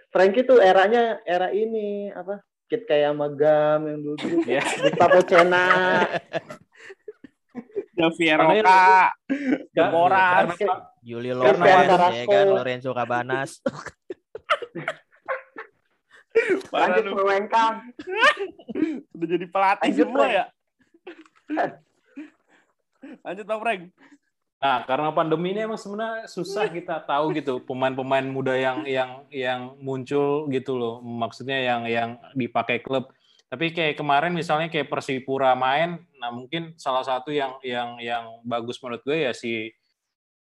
[0.09, 5.67] Frankie tuh eranya era ini apa Kit kayak Magam yang dulu dulu ya Gustavo Cena.
[7.95, 9.15] Javier Roca,
[10.99, 13.63] Julio Karena Lopez, ya kan, Lorenzo Cabanas.
[16.67, 17.95] Lanjut Wengkang
[19.15, 20.45] Udah jadi pelatih Lanjut, semua ya.
[23.25, 23.81] Lanjut Bang Frank.
[24.55, 29.61] Nah, karena pandemi ini emang sebenarnya susah kita tahu gitu pemain-pemain muda yang yang yang
[29.77, 31.03] muncul gitu loh.
[31.03, 33.11] Maksudnya yang yang dipakai klub.
[33.45, 38.81] Tapi kayak kemarin misalnya kayak Persipura main, nah mungkin salah satu yang yang yang bagus
[38.81, 39.69] menurut gue ya si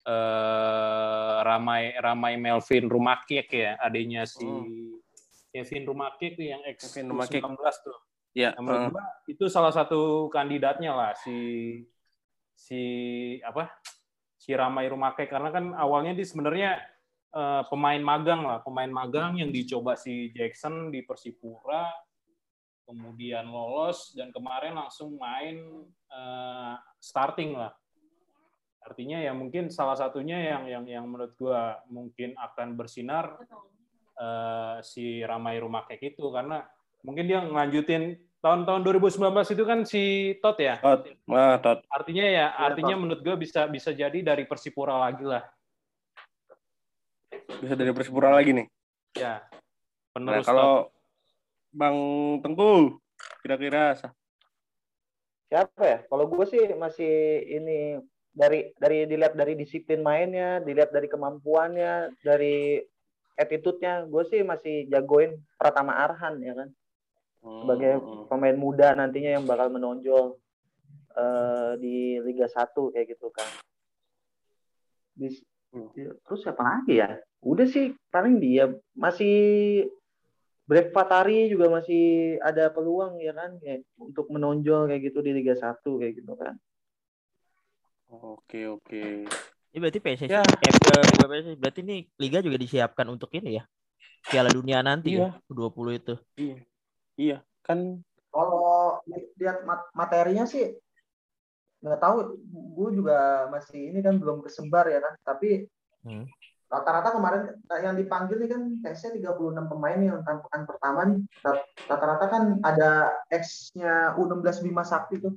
[0.07, 5.03] eh, Ramai Ramai Melvin Rumakik ya, adanya si Hmm.
[5.53, 7.43] Kevin Rumakik tuh yang ex Kevin Rumakik.
[7.45, 7.99] 19 tuh.
[8.33, 11.37] Ya, Nah, menurut gua itu salah satu kandidatnya lah si
[12.63, 12.83] si
[13.43, 13.75] apa
[14.39, 16.79] si Ramai Rumake karena kan awalnya dia sebenarnya
[17.35, 18.59] eh, pemain magang lah.
[18.63, 21.91] Pemain magang yang dicoba si Jackson di Persipura
[22.83, 25.59] kemudian lolos dan kemarin langsung main
[26.11, 27.75] eh, starting lah.
[28.83, 33.43] Artinya ya mungkin salah satunya yang yang yang menurut gua mungkin akan bersinar
[34.19, 36.63] eh, si Ramai Rumah kayak gitu karena
[37.03, 40.03] mungkin dia ngelanjutin tahun-tahun 2019 itu kan si
[40.43, 40.83] Tot ya.
[40.83, 41.07] Tot.
[41.31, 41.87] Nah, Tot.
[41.87, 45.47] Artinya ya, artinya menurut gue bisa bisa jadi dari Persipura lagi lah.
[47.63, 48.67] Bisa dari Persipura lagi nih.
[49.15, 49.47] Ya.
[49.47, 50.51] Nah, Penerus Tot.
[50.51, 50.73] kalau
[51.71, 51.97] Bang
[52.43, 52.99] Tengku,
[53.47, 53.95] kira-kira
[55.47, 55.99] Siapa ya?
[56.11, 58.03] Kalau gue sih masih ini
[58.35, 62.83] dari dari dilihat dari disiplin mainnya, dilihat dari kemampuannya, dari
[63.39, 66.69] attitude-nya, gue sih masih jagoin Pratama Arhan ya kan
[67.43, 70.39] sebagai Hmm, pemain muda nantinya yang bakal menonjol
[71.13, 73.51] eh, di Liga 1 kayak gitu kan.
[75.13, 75.89] Di- Hmm.
[75.97, 77.17] terus siapa lagi ya?
[77.41, 79.37] Udah sih paling dia masih
[80.69, 85.57] Brek Fatari juga masih ada peluang ya kan ya, untuk menonjol kayak gitu di Liga
[85.57, 86.55] 1 kayak gitu kan.
[88.13, 89.25] Oke, oke.
[89.73, 90.45] Ini berarti PSSI, Ya.
[90.45, 93.65] eh, berarti ini liga juga disiapkan untuk ini ya.
[94.29, 95.33] Piala Dunia nanti Iya.
[95.33, 96.15] ya, U20 itu.
[96.37, 96.57] Iya.
[97.21, 98.01] Iya, kan
[98.33, 100.73] Kalau li- lihat mat- materinya sih
[101.83, 105.15] nggak tahu, gue juga masih ini kan belum kesebar ya kan.
[105.27, 105.67] Tapi
[106.03, 106.25] Hmm.
[106.73, 107.43] rata-rata kemarin
[107.85, 111.21] yang dipanggil nih kan tesnya 36 pemain nih untuk pekan pertama nih.
[111.45, 115.35] Rat- Rata-rata kan ada X-nya U16 Bima Sakti tuh,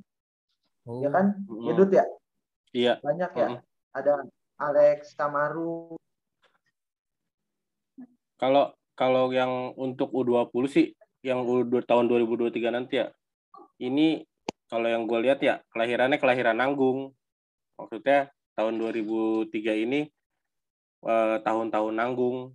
[0.88, 1.02] Oh.
[1.04, 1.36] ya kan?
[1.44, 2.06] mm, Ya Dut ya,
[2.72, 2.94] iya.
[3.04, 3.48] banyak ya.
[3.52, 3.60] Mm.
[3.92, 4.14] Ada
[4.62, 6.00] Alex Kamaru,
[8.36, 10.92] Kalau kalau yang untuk U20 sih
[11.26, 11.42] yang
[11.82, 13.10] tahun 2023 nanti ya.
[13.82, 14.22] Ini
[14.70, 17.12] kalau yang gue lihat ya kelahirannya kelahiran nanggung.
[17.76, 20.06] Maksudnya tahun 2003 ini
[21.04, 22.54] eh, tahun-tahun nanggung.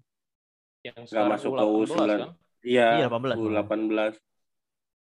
[0.80, 1.92] yang nggak masuk ke U9.
[2.08, 2.20] kan?
[2.64, 3.36] Iya, Iya, 18.
[3.36, 4.16] U18.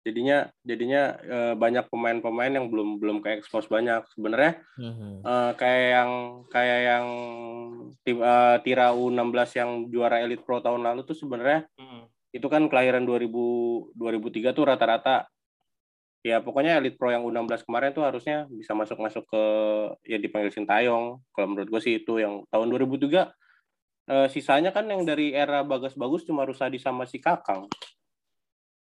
[0.04, 4.04] Jadinya jadinya eh, banyak pemain-pemain yang belum belum ke expose banyak.
[4.12, 5.24] Sebenarnya Mhm.
[5.24, 6.12] eh, kayak yang
[6.52, 7.06] kayak yang
[8.04, 12.12] tim eh, Tira U16 yang juara Elite Pro tahun lalu tuh sebenarnya Hmm.
[12.30, 15.26] Itu kan kelahiran 2000 2003 tuh rata-rata
[16.20, 19.44] ya pokoknya Elite Pro yang U16 kemarin tuh harusnya bisa masuk-masuk ke
[20.06, 21.24] ya dipanggil Sintayong.
[21.32, 23.32] Kalau menurut gue sih itu yang tahun 2003
[24.10, 27.66] eh, sisanya kan yang dari era Bagas Bagus cuma Rusadi sama si Kakang.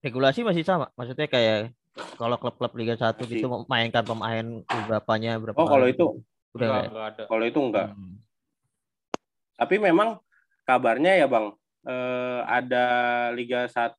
[0.01, 0.89] Regulasi masih sama.
[0.97, 1.71] Maksudnya kayak
[2.17, 3.37] kalau klub-klub Liga 1 Masih.
[3.37, 4.45] gitu memainkan pemain
[4.85, 6.07] berapanya berapa Oh, kalau itu gitu.
[6.53, 6.89] udah Enggak, nggak?
[6.93, 7.23] enggak ada.
[7.25, 7.87] kalau itu enggak.
[7.93, 8.15] Hmm.
[9.57, 10.09] Tapi memang
[10.65, 12.85] kabarnya ya Bang, eh, ada
[13.31, 13.95] Liga 1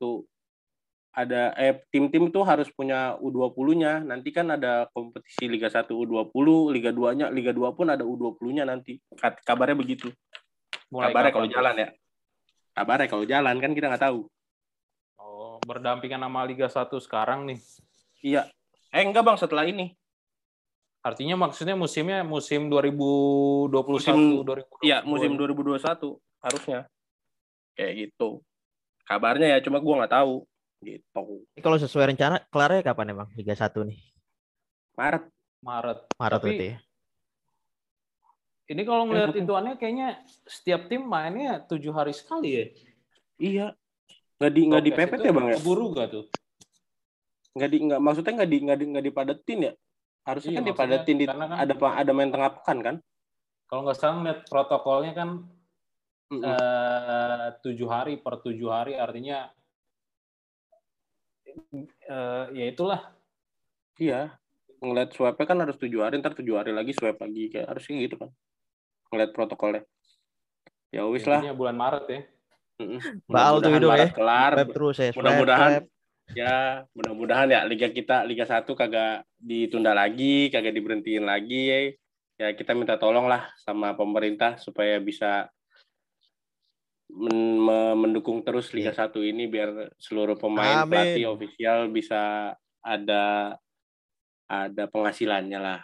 [1.19, 4.07] ada eh tim-tim itu harus punya U20-nya.
[4.07, 9.03] Nanti kan ada kompetisi Liga 1 U20, Liga 2-nya, Liga 2 pun ada U20-nya nanti.
[9.19, 10.15] Kabarnya begitu.
[10.95, 11.55] Mulai Kabarnya kalau tuh?
[11.59, 11.89] jalan ya.
[12.71, 14.21] Kabarnya kalau jalan kan kita nggak tahu.
[15.19, 17.59] Oh, berdampingan sama Liga 1 sekarang nih.
[18.23, 18.43] Iya.
[18.95, 19.99] Eh enggak Bang, setelah ini.
[21.03, 24.87] Artinya maksudnya musimnya musim 2021 Musim- 2022.
[24.87, 26.87] Iya, musim 2021 harusnya.
[27.79, 28.43] Kayak gitu.
[29.07, 30.43] Kabarnya ya, cuma gua nggak tahu.
[30.83, 31.23] Gitu.
[31.55, 33.99] Ini kalau sesuai rencana kelarnya kapan emang Liga 1 nih?
[34.99, 35.25] Maret.
[35.63, 35.99] Maret.
[36.19, 36.79] Maret Tapi- berarti ya.
[38.69, 40.09] Ini kalau ngelihat tapi- hitungannya kayaknya
[40.45, 42.65] setiap tim mainnya tujuh hari sekali ya.
[43.39, 43.67] Iya.
[44.39, 45.57] Nggak di nggak dipepet itu ya Bang ya?
[45.57, 46.25] Keburu gak tuh?
[47.59, 49.73] nggak di nggak maksudnya nggak di nggak di nggak dipadetin ya
[50.23, 52.97] harusnya Iya, kan dipadetin di, kan- ada ada main tengah pekan kan
[53.67, 55.29] Kalau nggak salah ngeliat protokolnya kan
[57.65, 59.49] tujuh hari per tujuh hari artinya
[62.09, 63.01] eh, ya itulah.
[63.99, 64.39] Iya
[64.79, 68.17] ngeliat swabnya kan harus tujuh hari ntar tujuh hari lagi swab lagi kayak harusnya gitu
[68.19, 68.31] kan
[69.11, 69.83] ngeliat protokolnya.
[70.95, 71.43] Ya wis lah.
[71.53, 72.21] Bulan Maret ya.
[73.27, 73.97] Baal tuh Mudah-mudahan itu ya.
[73.99, 74.53] Maret kelar.
[74.55, 75.11] Swab terus ya.
[75.17, 75.71] mudah-mudahan
[76.37, 76.57] ya
[76.93, 81.79] mudah-mudahan ya liga kita liga satu kagak ditunda lagi kagak diberhentiin lagi ya.
[82.39, 85.51] Ya kita minta tolong lah sama pemerintah supaya bisa
[87.09, 90.93] men- me- mendukung terus Liga 1 ini biar seluruh pemain Amin.
[90.93, 92.53] pelatih ofisial bisa
[92.85, 93.57] ada
[94.49, 95.81] ada penghasilannya lah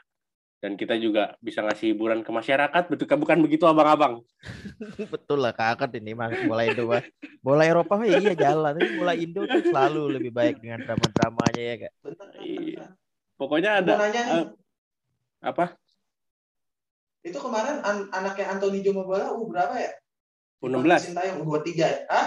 [0.65, 4.25] dan kita juga bisa ngasih hiburan ke masyarakat betul bukan begitu abang-abang
[5.13, 7.05] Betul lah kakak ini mah bola Indo mah.
[7.45, 11.77] Bola Eropa mah iya jalan, tapi bola Indo tuh selalu lebih baik dengan drama-dramanya ya
[11.85, 11.93] kak.
[12.41, 12.85] Iya.
[13.37, 14.47] pokoknya Ada, eh,
[15.45, 15.77] apa
[17.25, 19.93] itu kemarin an- anaknya Anthony Jomobala U berapa ya?
[20.65, 21.89] U16 Sintayong U23 ya?
[22.09, 22.27] Hah?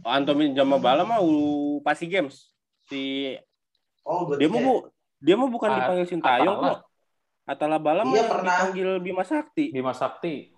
[0.00, 1.32] Oh, Antomin Jamabala mah U
[1.80, 2.52] Pasi Games
[2.86, 3.34] si
[4.00, 4.36] Oh, U23.
[4.36, 4.74] dia mau bu
[5.18, 6.78] dia mau bukan Ah, dipanggil Sintayong kok
[7.44, 8.56] Atala Bala Iya, mah pernah.
[8.58, 10.52] dipanggil Bima Sakti Bima Sakti.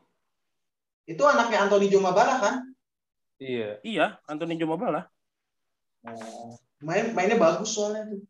[1.04, 2.54] Itu anaknya Anthony Jomobala kan?
[3.36, 3.78] Iya.
[3.80, 5.06] iya Antoni Jamabala
[6.02, 6.54] Oh.
[6.78, 8.22] Main mainnya bagus soalnya tuh.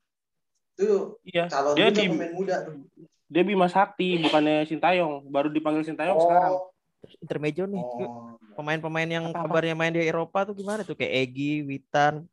[0.75, 2.85] Tuh iya calon dia di pemain muda tuh.
[3.27, 6.73] dia Bima Sakti bukannya Sintayong baru dipanggil Sintayong sekarang Oh,
[7.05, 7.83] Terus intermejo nih.
[7.83, 8.37] Oh.
[8.57, 9.53] Pemain-pemain yang Apa-apa?
[9.53, 10.97] kabarnya main di Eropa tuh gimana tuh?
[10.97, 12.25] Kayak Egi, Witan.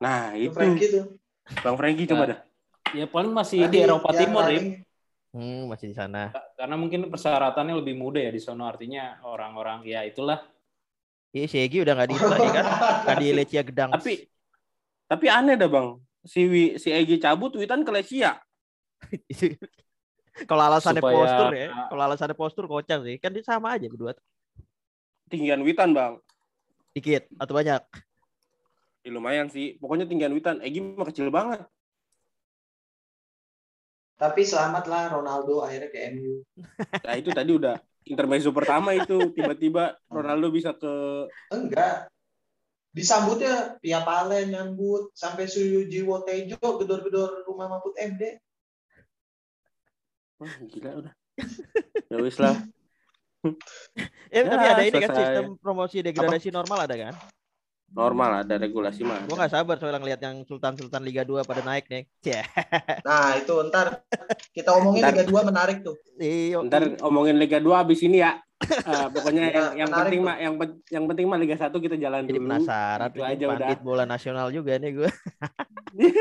[0.00, 1.04] Nah, Itu Frankie tuh.
[1.60, 2.38] Bang Franky coba dah.
[2.94, 4.60] Ya paling masih Tadi di Eropa Timur ya.
[5.30, 6.34] Hmm, masih di sana.
[6.58, 10.42] Karena mungkin persyaratannya lebih mudah ya di sono artinya orang-orang ya itulah.
[11.30, 12.64] Iya, si Egi udah nggak di itu lagi kan?
[13.06, 13.90] Nggak di Lecia Gedang.
[13.94, 14.14] Tapi
[15.06, 16.02] tapi aneh dah, Bang.
[16.26, 16.42] Si
[16.74, 18.42] si Egi cabut, Witan ke Lesia.
[20.46, 23.16] kalau alasannya Supaya- postur ya, kalau alasannya postur kocak sih.
[23.18, 24.14] Kan dia sama aja berdua.
[25.30, 26.18] Tinggian Witan, Bang.
[26.90, 27.82] Dikit atau banyak.
[29.00, 29.78] Ya, lumayan sih.
[29.78, 30.58] Pokoknya tinggian Witan.
[30.60, 31.62] Egi mah kecil banget.
[34.20, 36.44] Tapi selamatlah Ronaldo akhirnya ke MU.
[37.06, 39.32] Nah, itu tadi udah intermezzo pertama itu.
[39.32, 40.92] Tiba-tiba Ronaldo bisa ke
[41.48, 42.12] Enggak.
[42.90, 48.42] Disambutnya Pia Palen nyambut sampai Suyuji Wotejo gedor-gedor rumah Mahfud MD.
[50.40, 51.14] Wah, gila udah.
[52.10, 52.56] Ya wis lah.
[54.32, 57.14] Eh, tapi Ya, ada ini kan sistem promosi degradasi normal ada kan?
[57.90, 59.26] Normal ada regulasi mah.
[59.26, 62.06] Gua nggak sabar soalnya ngeliat yang Sultan-Sultan Liga 2 pada naik nih.
[62.20, 62.46] Cia.
[63.02, 64.06] Nah, itu ntar
[64.50, 65.12] kita omongin Ntar.
[65.12, 65.98] Liga 2 menarik tuh.
[66.16, 66.62] Iyo.
[66.62, 68.38] Ntar omongin Liga 2 abis ini ya.
[68.70, 70.28] Eh, pokoknya Ya, yang, yang penting tuh.
[70.28, 70.54] mah yang
[70.92, 72.44] yang penting mah Liga 1 kita jalan Jadi dulu.
[72.44, 75.10] penasaran Itu aja pandit bola nasional juga nih gue.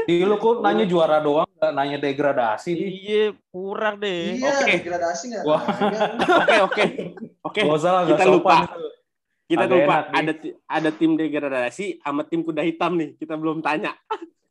[0.07, 2.89] Di lu kok nanya juara doang nggak nanya degradasi nih.
[2.89, 4.39] Iya, kurang deh.
[4.39, 4.73] Iya, Oke.
[4.79, 5.41] degradasi iya.
[6.39, 6.83] Oke, oke.
[7.43, 7.61] Oke.
[7.61, 8.55] Gak usah lah, gak kita sopan lupa.
[8.63, 8.83] itu.
[9.49, 10.13] Kita Agak lupa enak nih.
[10.15, 13.17] ada ti- ada tim degradasi sama tim kuda hitam nih.
[13.17, 13.97] Kita belum tanya.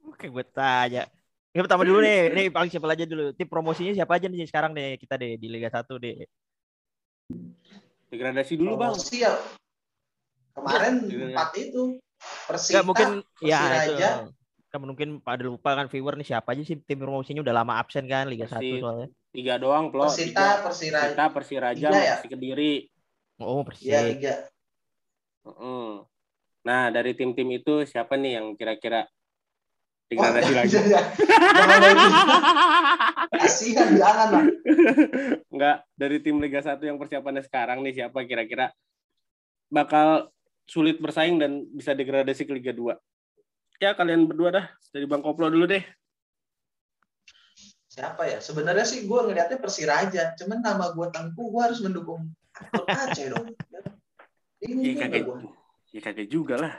[0.04, 1.06] Oke, gue tanya.
[1.54, 3.30] Yang pertama dulu nih, nih paling siapa aja dulu.
[3.30, 6.26] Tim promosinya siapa aja nih sekarang nih kita deh di Liga 1 deh.
[8.08, 8.96] Degradasi dulu, Bang.
[8.96, 9.32] Promosi ya.
[10.52, 11.26] Kemarin Iya.
[11.30, 11.82] empat itu.
[12.18, 13.94] Persita, Enggak mungkin ya itu.
[13.94, 14.10] Persiraja.
[14.68, 18.04] Kan mungkin pada lupa kan viewer nih siapa aja sih tim promosinya udah lama absen
[18.04, 19.08] kan Liga 1 Persi- soalnya.
[19.30, 20.10] Tiga doang, Plo.
[20.10, 20.66] Persita.
[20.66, 21.14] Persiraja.
[21.14, 22.16] Persita, Persiraja, ya?
[22.18, 22.90] Kediri.
[23.38, 23.62] Oh.
[23.78, 24.34] Iya,
[26.64, 29.08] Nah, dari tim-tim itu siapa nih yang kira-kira
[30.12, 30.68] Wah, degradasi lagi?
[30.72, 31.12] jangan-
[31.52, 32.08] jangan lagi.
[33.28, 34.44] Kasihan, jangan lah.
[35.52, 38.72] Enggak, dari tim Liga 1 yang persiapannya sekarang nih siapa kira-kira
[39.68, 40.32] bakal
[40.64, 42.96] sulit bersaing dan bisa degradasi ke Liga 2.
[43.80, 44.66] Ya, kalian berdua dah.
[44.92, 45.84] Dari Bang Koplo dulu deh.
[47.88, 48.38] Siapa ya?
[48.40, 50.36] Sebenarnya sih gue ngeliatnya Persiraja.
[50.36, 52.32] Cuman nama gue Tengku, gue harus mendukung
[52.88, 53.54] Aceh dong.
[54.58, 55.38] Ya kagak, gua.
[55.94, 56.74] ya kagak juga lah.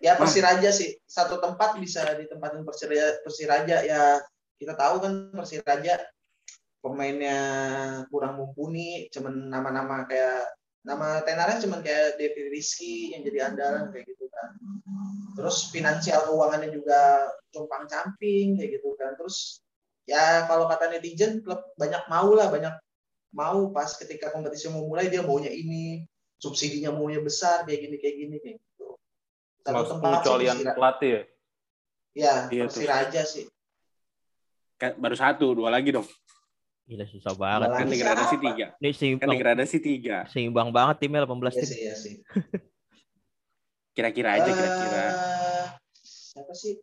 [0.00, 0.96] Ya Persiraja sih.
[1.04, 3.76] Satu tempat bisa ditempatin Persiraja, Persiraja.
[3.84, 4.16] Ya
[4.56, 6.00] kita tahu kan Persiraja
[6.80, 7.38] pemainnya
[8.08, 9.12] kurang mumpuni.
[9.12, 10.48] Cuman nama-nama kayak
[10.88, 14.56] nama tenarnya cuman kayak Devi Rizky yang jadi andalan kayak gitu kan.
[15.36, 19.12] Terus finansial keuangannya juga compang camping kayak gitu kan.
[19.20, 19.60] Terus
[20.08, 22.72] ya kalau kata netizen klub banyak mau lah banyak
[23.36, 26.08] mau pas ketika kompetisi mau mulai dia maunya ini
[26.38, 28.86] subsidinya maunya besar kayak gini kayak gini kayak gitu.
[29.60, 31.22] Satu Mas tempat Persira- pelatih ya.
[32.14, 32.78] Ya, Iya, tuh.
[32.78, 33.44] Persiraja sih.
[34.74, 36.06] Kan Baru satu, dua lagi dong.
[36.86, 37.68] Gila susah banget.
[37.68, 38.66] Kan degradasi tiga.
[38.74, 40.16] Ini Kan seimbang, degradasi tiga.
[40.26, 41.66] seimbang banget timnya 18 Iya tim.
[41.66, 42.14] sih, iya sih.
[43.94, 45.04] Kira-kira aja, kira-kira.
[45.04, 45.66] Eh,
[46.00, 46.74] siapa sih?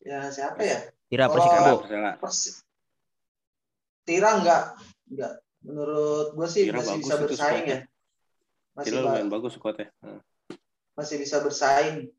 [0.00, 0.78] Ya siapa ya?
[1.10, 1.34] Kira Oh.
[1.34, 1.74] Persikabo.
[1.84, 2.14] Salah.
[2.16, 2.50] Persi
[4.02, 4.62] Tira enggak,
[5.12, 5.32] enggak.
[5.62, 7.80] Menurut gue sih Tira masih bisa bersaing ya.
[8.78, 9.90] Masih Kira lumayan bagus squadnya.
[10.02, 10.22] Nah.
[10.98, 12.10] masih bisa bersaing.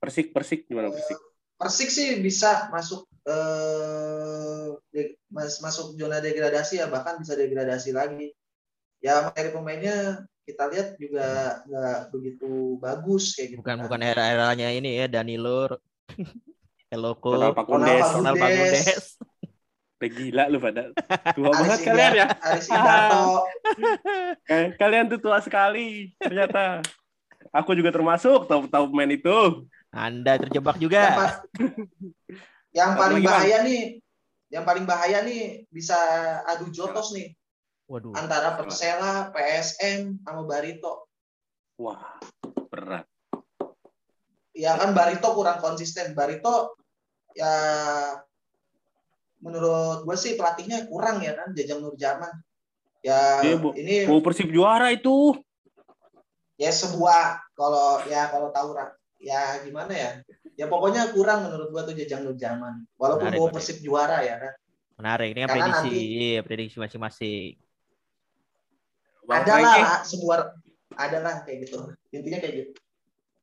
[0.00, 1.20] Persik, Persik gimana Persik?
[1.60, 8.32] Persik sih bisa masuk eh de- mas, masuk zona degradasi ya bahkan bisa degradasi lagi.
[9.04, 13.58] Ya materi pemainnya kita lihat juga nggak begitu bagus kayak gitu.
[13.62, 13.84] Bukan kan.
[13.86, 15.70] bukan era-eranya ini ya Danilo
[16.94, 18.00] Eloko Ronald Pakundes.
[18.00, 18.96] Ronald Ronald Pagundes.
[20.08, 20.90] Gila lu pada.
[21.34, 22.26] Tua Aris banget Indah- kalian ya.
[24.48, 26.82] Eh, Kalian tuh tua sekali ternyata.
[27.52, 29.68] Aku juga termasuk tahu-tahu pemain itu.
[29.92, 31.02] Anda terjebak yang, juga.
[32.72, 34.00] yang Satu paling bahaya nih,
[34.48, 35.92] yang paling bahaya nih bisa
[36.48, 37.36] adu jotos nih
[37.92, 38.16] Waduh.
[38.16, 41.12] antara Persela, PSM, sama Barito.
[41.76, 42.16] Wah,
[42.72, 43.04] berat.
[44.56, 46.16] Ya kan Barito kurang konsisten.
[46.16, 46.72] Barito
[47.36, 47.52] ya
[49.42, 52.30] menurut gue sih pelatihnya kurang ya kan Jajang Nurjaman.
[53.02, 53.74] Ya Iya, Bu.
[53.74, 55.34] ini Mau Persib juara itu.
[56.54, 58.70] ya sebuah kalau ya kalau tahu
[59.18, 60.10] ya gimana ya
[60.54, 63.54] ya pokoknya kurang menurut gua tuh Jajang Nurjaman walaupun mau menarik.
[63.58, 64.52] Persib juara ya kan
[65.02, 65.28] Menarik.
[65.34, 67.50] Ini kan Karena prediksi, nanti- iya, prediksi masing-masing.
[69.26, 70.38] Bang ada Franky, lah sebuah
[70.94, 71.76] ada lah kayak gitu
[72.12, 72.70] intinya kayak gitu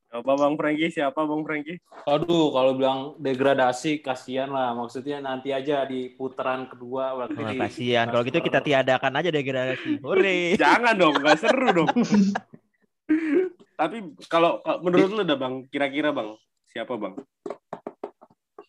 [0.10, 0.90] Apa Bang Franky?
[0.90, 1.78] Siapa Bang Franky?
[2.10, 4.74] Aduh, kalau bilang degradasi kasihan lah.
[4.74, 8.06] Maksudnya nanti aja di putaran kedua berarti Wah, di- kasihan.
[8.10, 10.02] Kalau gitu kita tiadakan aja degradasi.
[10.02, 10.40] Hore.
[10.62, 11.94] Jangan dong, nggak seru dong.
[13.80, 16.34] Tapi kalau menurut lu udah Bang, kira-kira Bang,
[16.74, 17.14] siapa Bang?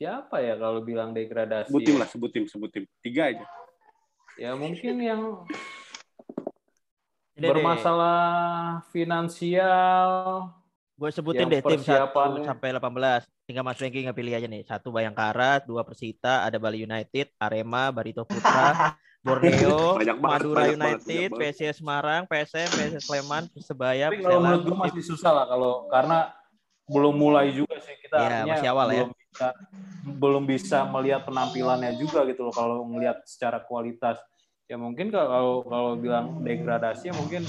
[0.01, 1.69] siapa ya kalau bilang degradasi?
[1.69, 2.85] Sebut tim lah, sebut tim, sebut tim.
[3.05, 3.45] Tiga aja.
[4.41, 5.45] Ya mungkin yang
[7.37, 10.49] bermasalah finansial.
[11.01, 13.25] Gue sebutin yang deh tim 1 persiapannya- sampai 18.
[13.49, 14.63] Tinggal Mas Franky nggak pilih aja nih.
[14.63, 18.93] Satu Bayangkara, dua Persita, ada Bali United, Arema, Barito Putra,
[19.25, 21.57] Borneo, Banyak banget, Madura banyak United, banget.
[21.57, 24.45] PSIS Semarang, PSM, PSS Sleman, Persebaya, Tapi kalau Persela.
[24.45, 26.19] menurut gue masih susah lah kalau karena
[26.85, 28.95] belum mulai juga sih kita artinya masih awal ya.
[29.01, 29.49] belum bisa
[30.03, 34.19] belum bisa melihat penampilannya juga gitu loh kalau melihat secara kualitas
[34.71, 37.43] ya mungkin kalau kalau bilang degradasi ya mungkin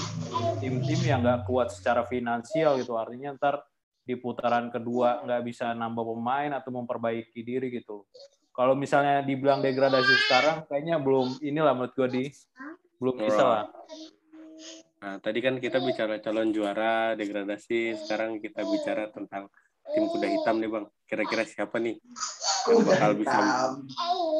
[0.58, 2.98] tim-tim yang nggak kuat secara finansial gitu.
[2.98, 3.62] Artinya ntar
[4.02, 8.10] di putaran kedua nggak bisa nambah pemain atau memperbaiki diri gitu.
[8.50, 12.24] Kalau misalnya dibilang degradasi sekarang kayaknya belum inilah menurut gue di.
[12.98, 13.64] Belum bisa lah
[15.02, 17.98] Nah, tadi kan kita bicara calon juara, degradasi.
[17.98, 19.50] Sekarang kita bicara tentang
[19.90, 20.86] tim kuda hitam nih Bang.
[21.10, 21.98] Kira-kira siapa nih
[22.70, 23.38] yang bakal bisa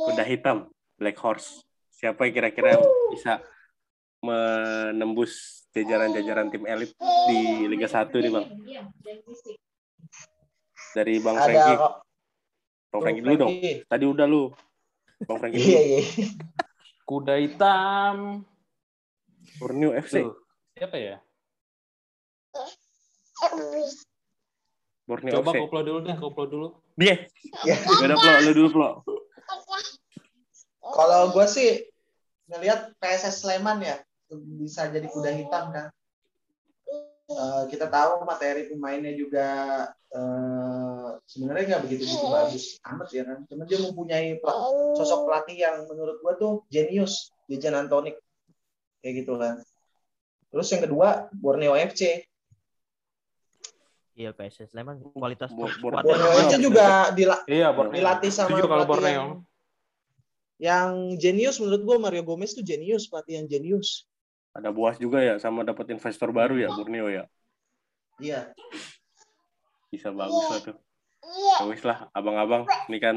[0.07, 1.67] kuda hitam, Black Horse?
[2.03, 2.83] Siapa yang kira-kira yang
[3.15, 3.39] bisa
[4.19, 6.91] menembus jajaran-jajaran tim elit
[7.31, 7.39] di
[7.71, 8.47] Liga 1 nih Bang?
[10.93, 11.73] Dari Bang Ada Franky.
[12.91, 13.53] Bang Franky dulu dong.
[13.87, 14.51] Tadi udah lu.
[15.23, 15.87] Bang Franky Iya, dulu.
[15.87, 16.01] iya.
[17.03, 18.17] kuda hitam
[19.63, 20.27] Borneo FC.
[20.27, 20.35] Tuh,
[20.73, 21.17] siapa ya
[25.07, 25.59] Borneo Coba FC.
[25.67, 26.69] koplo dulu deh, koplo dulu.
[26.99, 27.27] Dia.
[27.63, 27.79] Ya.
[27.99, 28.89] Beda Plo, lu dulu Plo.
[30.83, 31.92] Kalau gue sih
[32.47, 33.97] ngelihat PSS Sleman ya
[34.33, 35.87] bisa jadi kuda hitam kan.
[37.29, 39.49] Eh, kita tahu materi pemainnya juga
[40.11, 43.39] eh, sebenarnya nggak begitu begitu bagus amat ya kan.
[43.47, 44.61] Cuma dia mempunyai pel-
[44.95, 48.21] sosok pelatih yang menurut gue tuh jenius, Dejan Antonik
[49.01, 49.65] kayak gitu kan.
[50.49, 52.21] Terus yang kedua Borneo FC.
[54.13, 56.05] Iya PSS Sleman kualitas Borneo
[56.45, 57.97] FC juga dila- Iya, Borneo.
[57.97, 59.09] dilatih sama Setuju kalau Borneo.
[59.09, 59.29] yang,
[60.63, 64.07] yang jenius menurut gue Mario Gomez tuh jenius pelatih yang jenius.
[64.55, 67.27] Ada buas juga ya sama dapat investor baru ya Borneo ya.
[68.23, 68.55] Iya.
[69.91, 70.77] Bisa bagus lah tuh.
[71.59, 73.17] Ya wis lah abang-abang ini kan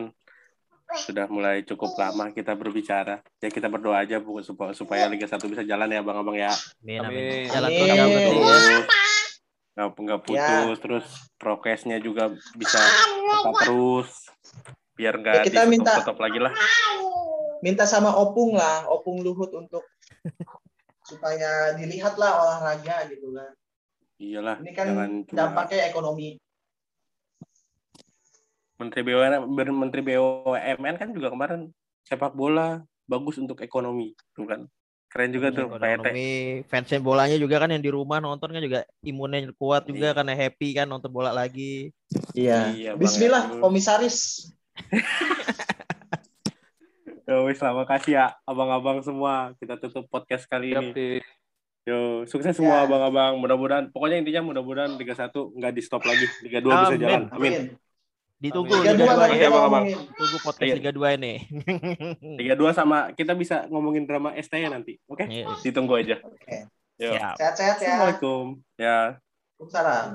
[1.05, 3.21] sudah mulai cukup lama kita berbicara.
[3.37, 6.49] Ya kita berdoa aja Bu, supaya, supaya Liga 1 bisa jalan ya abang-abang ya.
[6.81, 7.45] Amin, Amin.
[7.45, 8.05] Jalan terus ya.
[8.09, 8.85] Terus
[9.75, 14.09] nggak nggak putus terus prokesnya juga bisa tetap terus
[14.95, 16.55] biar nggak Ya, kita minta- stop lagi lah.
[17.62, 19.84] Minta sama Opung lah, Opung Luhut untuk
[21.10, 23.51] supaya dilihat lah olahraga gitu kan.
[24.16, 26.39] Iyalah, Ini kan jangan cuma dampaknya ekonomi.
[28.76, 31.72] Menteri BUMN, Menteri BUMN kan juga kemarin
[32.03, 34.62] sepak bola bagus untuk ekonomi, tuh kan.
[35.08, 35.80] Keren juga tuh, Pak.
[35.80, 40.16] Ekonomi fansnya bolanya juga kan yang di rumah nonton kan juga imunnya kuat juga Iya.
[40.20, 41.95] karena happy kan nonton bola lagi.
[42.36, 42.76] Iya.
[42.76, 44.51] Iya, Bismillah, komisaris.
[47.26, 49.57] Ya wis lah, makasih ya abang-abang semua.
[49.57, 50.91] Kita tutup podcast kali Siap, ini.
[50.93, 51.07] Di.
[51.86, 52.86] Yo, sukses semua Ya.
[52.86, 53.38] abang-abang.
[53.38, 56.26] Mudah-mudahan, pokoknya intinya mudah-mudahan Liga 1 nggak di stop lagi.
[56.41, 57.01] Liga 2 bisa Amin.
[57.01, 57.23] jalan.
[57.30, 57.53] Amin.
[57.53, 57.65] Amin.
[58.36, 58.73] Ditunggu.
[58.78, 59.49] Liga Liga dua dua lagi Makasih, ya.
[59.49, 59.86] abang-abang.
[59.89, 60.76] Tunggu podcast Iya.
[60.78, 61.34] Liga 2 ini.
[62.41, 64.93] Liga 2 sama kita bisa ngomongin drama STY nanti.
[65.09, 65.26] Oke?
[65.26, 65.45] Iya.
[65.61, 66.17] Ditunggu aja.
[66.21, 66.69] Oke.
[67.01, 67.09] Yo.
[67.09, 67.36] Siap.
[67.41, 67.89] Sehat-sehat ya.
[67.89, 68.45] Assalamualaikum.
[68.78, 68.97] Ya.
[69.57, 70.07] Waalaikumsalam.